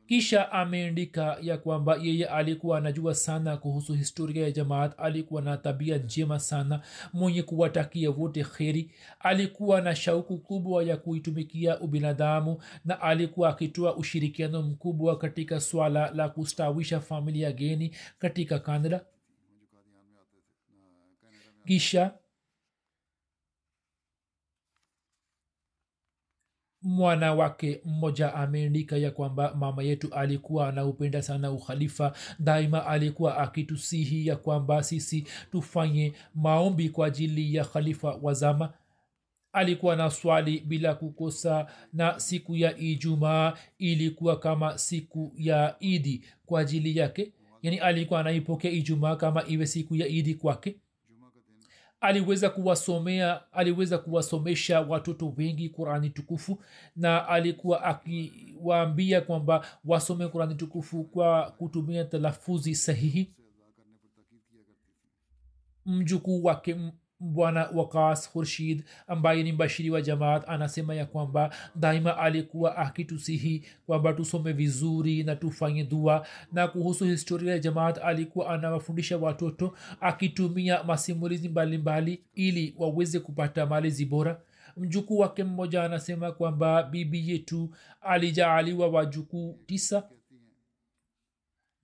kisha 0.06 0.52
ameandika 0.52 1.36
ya 1.42 1.58
kwamba 1.58 1.96
yeye 2.02 2.26
alikuwa 2.26 2.78
anajua 2.78 3.14
sana 3.14 3.56
kuhusu 3.56 3.92
historia 3.94 4.42
ya 4.44 4.50
jamaat 4.50 4.94
alikuwa 4.98 5.42
na 5.42 5.56
tabia 5.56 5.98
njema 5.98 6.38
sana 6.40 6.80
mwenye 7.12 7.42
kuwatakia 7.42 8.10
wote 8.10 8.44
kheri 8.44 8.90
alikuwa 9.20 9.80
na 9.80 9.96
shauku 9.96 10.38
kubwa 10.38 10.84
ya 10.84 10.96
kuitumikia 10.96 11.80
ubinadamu 11.80 12.62
na 12.84 13.00
alikuwa 13.00 13.48
akitoa 13.48 13.96
ushirikiano 13.96 14.62
mkubwa 14.62 15.18
katika 15.18 15.60
swala 15.60 16.10
la 16.10 16.28
kustawisha 16.28 17.00
familia 17.00 17.52
geni 17.52 17.96
katika 18.18 18.58
kanada 18.58 19.04
kisha 21.66 22.14
mwana 26.84 27.34
wake 27.34 27.80
mmoja 27.84 28.34
ameandika 28.34 28.96
ya 28.96 29.10
kwamba 29.10 29.54
mama 29.54 29.82
yetu 29.82 30.14
alikuwa 30.14 30.68
anaupenda 30.68 31.22
sana 31.22 31.50
ukhalifa. 31.50 32.12
Daima 32.38 32.86
alikuwa 32.86 33.38
akitusihi 33.38 34.26
ya 34.26 34.36
kwamba 34.36 34.82
sisi 34.82 35.26
tufanye 35.52 36.12
maombi 36.34 36.88
kwa 36.88 37.06
ajili 37.06 37.54
ya 37.54 37.64
khalifa 37.64 38.18
wazama 38.22 38.72
alikuwa 39.52 39.96
na 39.96 40.10
swali 40.10 40.60
bila 40.60 40.94
kukosa 40.94 41.66
na 41.92 42.20
siku 42.20 42.56
ya 42.56 42.78
ijumaa 42.78 43.52
ilikuwa 43.78 44.38
kama 44.38 44.78
siku 44.78 45.32
ya 45.36 45.76
idi 45.80 46.24
kwa 46.46 46.60
ajili 46.60 46.98
yake. 46.98 47.32
Yani 47.62 47.78
alikuwa 47.78 48.20
anaipokea 48.20 48.70
ijumaa 48.70 49.16
kama 49.16 49.44
iwe 49.48 49.66
siku 49.66 49.96
ya 49.96 50.06
idi 50.06 50.34
kwake 50.34 50.76
aliweza 52.04 52.50
kuwasomea 52.50 53.52
aliweza 53.52 53.98
kuwasomesha 53.98 54.80
watoto 54.80 55.34
wengi 55.36 55.68
qurani 55.68 56.10
tukufu 56.10 56.62
na 56.96 57.28
alikuwa 57.28 57.84
akiwaambia 57.84 59.20
kwamba 59.20 59.66
wasome 59.84 60.28
qurani 60.28 60.54
tukufu 60.54 61.04
kwa 61.04 61.50
kutumia 61.50 62.04
talafuzi 62.04 62.74
sahihi. 62.74 63.34
Mjukuu 65.86 66.44
wake 66.44 66.76
bwana 67.20 67.68
wakas 67.74 68.30
khurshid 68.32 68.84
ambaye 69.06 69.42
ni 69.42 69.52
mbashiri 69.52 69.90
wa 69.90 70.02
jamaat 70.02 70.44
anasema 70.48 70.94
ya 70.94 71.06
kwamba 71.06 71.54
daima 71.74 72.18
alikuwa 72.18 72.76
akitusihi 72.76 73.64
kwamba 73.86 74.12
tusome 74.12 74.52
vizuri 74.52 75.22
na 75.22 75.36
tufanye 75.36 75.84
dua. 75.84 76.26
Na 76.52 76.68
kuhusu 76.68 77.04
historia 77.04 77.52
ya 77.52 77.58
jamaat 77.58 77.98
alikuwa 77.98 78.50
anawafundisha 78.54 79.18
watoto 79.18 79.74
akitumia 80.00 80.84
masimulizi 80.84 81.48
mbalimbali 81.48 82.24
ili 82.34 82.74
waweze 82.78 83.20
kupata 83.20 83.66
malezi 83.66 84.04
bora. 84.06 84.40
Mjukuu 84.76 85.18
wake 85.18 85.44
mmoja 85.44 85.84
anasema 85.84 86.32
kwamba 86.32 86.82
bibi 86.82 87.30
yetu 87.30 87.70
alijaaliwa 88.00 88.88
wajukuu 88.88 89.58
tisa. 89.66 90.08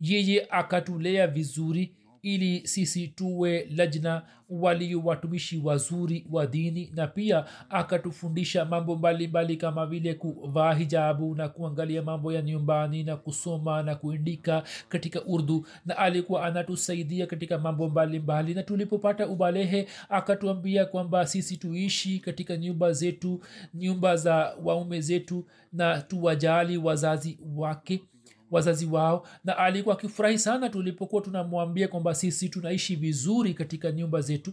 Yeye 0.01 0.47
akatulea 0.51 1.26
vizuri 1.26 1.95
ili 2.22 2.66
sisi 2.66 3.08
tuwe 3.08 3.68
lajna 3.76 4.22
walio 4.50 5.00
watumishi 5.04 5.60
wazuri 5.64 6.26
wa 6.30 6.46
dini 6.46 6.92
na 6.94 7.06
pia 7.06 7.44
akatufundisha 7.70 8.64
mambo 8.64 8.96
mbalimbali 8.96 9.56
kama 9.56 9.86
vile 9.86 10.14
kuvaa 10.14 10.74
hijabu 10.74 11.34
na 11.34 11.48
kuangalia 11.48 12.02
mambo 12.02 12.32
ya 12.32 12.42
nyumbani 12.42 13.02
na 13.02 13.16
kusoma 13.16 13.82
na 13.82 13.94
kuindika 13.94 14.62
katika 14.88 15.24
urdu. 15.24 15.66
Na 15.86 15.98
alikuwa 15.98 16.44
anatusaidia 16.46 17.26
katika 17.26 17.58
mambo 17.58 17.88
mbalimbali. 17.88 18.54
Na 18.54 18.62
tulipopata 18.62 19.26
ubalehe 19.28 19.86
akatuambia 20.08 20.84
kwamba 20.86 21.26
sisi 21.26 21.56
tuishi 21.56 22.18
katika 22.18 22.56
nyumba 22.56 22.92
zetu 22.92 23.40
nyumba 23.74 24.16
za 24.16 24.56
waume 24.64 25.00
zetu 25.00 25.44
na 25.72 26.00
tuwajali 26.02 26.76
wazazi 26.76 27.38
wake 27.56 28.02
wazazi 28.51 28.86
wao 28.86 29.26
na 29.44 29.59
alikuwa 29.59 29.94
akifurahi 29.94 30.38
sana 30.38 30.68
tulipokuwa 30.68 31.22
tunamwambia 31.22 31.88
kwamba 31.88 32.14
sisi 32.14 32.48
tunaishi 32.48 32.96
vizuri 32.96 33.55
katika 33.55 33.92
nyumba 33.92 34.20
zetu. 34.20 34.53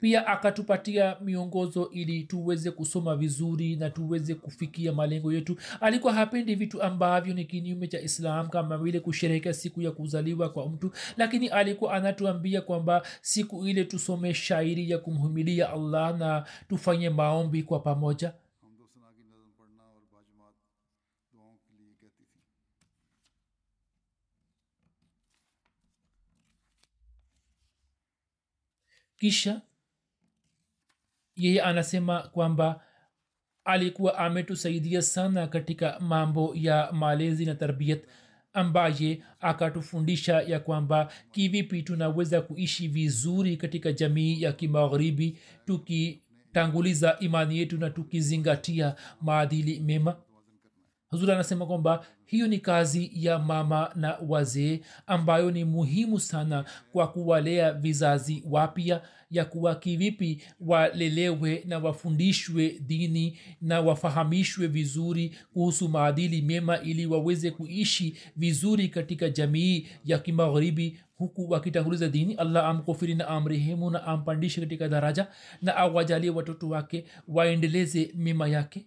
Pia 0.00 0.26
akatupatia 0.26 1.16
miongozo 1.20 1.88
ili 1.92 2.24
tuweze 2.24 2.70
kusoma 2.70 3.16
vizuri 3.16 3.76
na 3.76 3.90
tuweze 3.90 4.34
kufikia 4.34 4.92
malengo 4.92 5.32
yetu. 5.32 5.56
Alikuwa 5.80 6.12
hapendi 6.12 6.54
vitu 6.54 6.82
ambavyo 6.82 7.34
ni 7.34 7.44
kinyume 7.44 7.86
cha 7.88 8.00
islam 8.00 8.48
kama 8.48 8.78
vile 8.78 9.00
kusherehekea 9.00 9.52
siku 9.54 9.82
ya 9.82 9.90
kuzaliwa 9.90 10.48
kwa 10.48 10.68
mtu. 10.68 10.90
Lakini 11.16 11.48
alikuwa 11.48 11.92
anatuambia 11.94 12.60
kwamba 12.60 13.02
siku 13.22 13.66
ile 13.68 13.84
tusome 13.84 14.34
shairi 14.34 14.90
ya 14.90 14.98
kumhumilia 14.98 15.70
allah 15.70 16.18
na 16.18 16.44
tufanye 16.68 17.10
maombi 17.10 17.62
kwa 17.62 17.80
pamoja 17.80 18.32
kisha 29.20 29.60
yeye 31.36 31.62
anasema 31.62 32.20
kwamba 32.22 32.80
alikuwa 33.64 34.18
ametusaidia 34.18 35.02
sana 35.02 35.46
katika 35.46 36.00
mambo 36.00 36.52
ya 36.54 36.92
malezi 36.92 37.46
na 37.46 37.54
tarbiyat 37.54 38.02
ambaye 38.52 39.22
akatufundisha 39.40 40.42
ya 40.42 40.60
kwamba 40.60 41.12
kivipi 41.32 41.82
tunaweza 41.82 42.40
kuishi 42.42 42.88
vizuri 42.88 43.56
katika 43.56 43.92
jamii 43.92 44.42
ya 44.42 44.52
kimagharibi 44.52 45.38
tukitanguliza 45.66 47.16
imani 47.18 47.58
yetu 47.58 47.78
na 47.78 47.90
tukizingatia 47.90 48.94
maadili 49.20 49.80
mema 49.80 50.16
huzuri 51.10 51.32
anasema 51.32 51.66
kwamba 51.66 52.06
hiyo 52.26 52.46
ni 52.46 52.58
kazi 52.58 53.10
ya 53.14 53.38
mama 53.38 53.90
na 53.94 54.18
wazee 54.28 54.80
ambayo 55.06 55.50
ni 55.50 55.64
muhimu 55.64 56.20
sana 56.20 56.64
kwa 56.92 57.08
kuwalea 57.08 57.72
vizazi 57.72 58.42
wapya 58.50 59.02
ya 59.30 59.44
kuwa 59.44 59.74
kivipi 59.74 60.42
walelewe 60.60 61.62
na 61.66 61.78
wafundishwe 61.78 62.78
dini 62.86 63.38
na 63.60 63.80
wafahamishwe 63.80 64.66
vizuri 64.66 65.34
kuhusu 65.52 65.88
maadili 65.88 66.42
mema 66.42 66.80
ili 66.80 67.06
waweze 67.06 67.50
kuishi 67.50 68.16
vizuri 68.36 68.88
katika 68.88 69.28
jamii 69.30 69.86
ya 70.04 70.18
kimagharibi 70.18 71.00
huku 71.14 71.50
wakitanguliza 71.50 72.08
dini. 72.08 72.34
Allah 72.34 72.64
amkofiri 72.64 73.14
na 73.14 73.28
amrehemu 73.28 73.90
na 73.90 74.04
ampandishe 74.04 74.60
katika 74.60 74.88
daraja 74.88 75.26
na 75.62 75.76
awajalie 75.76 76.30
watoto 76.30 76.68
wake 76.68 77.04
waendeleze 77.28 78.12
mema 78.14 78.48
yake 78.48 78.86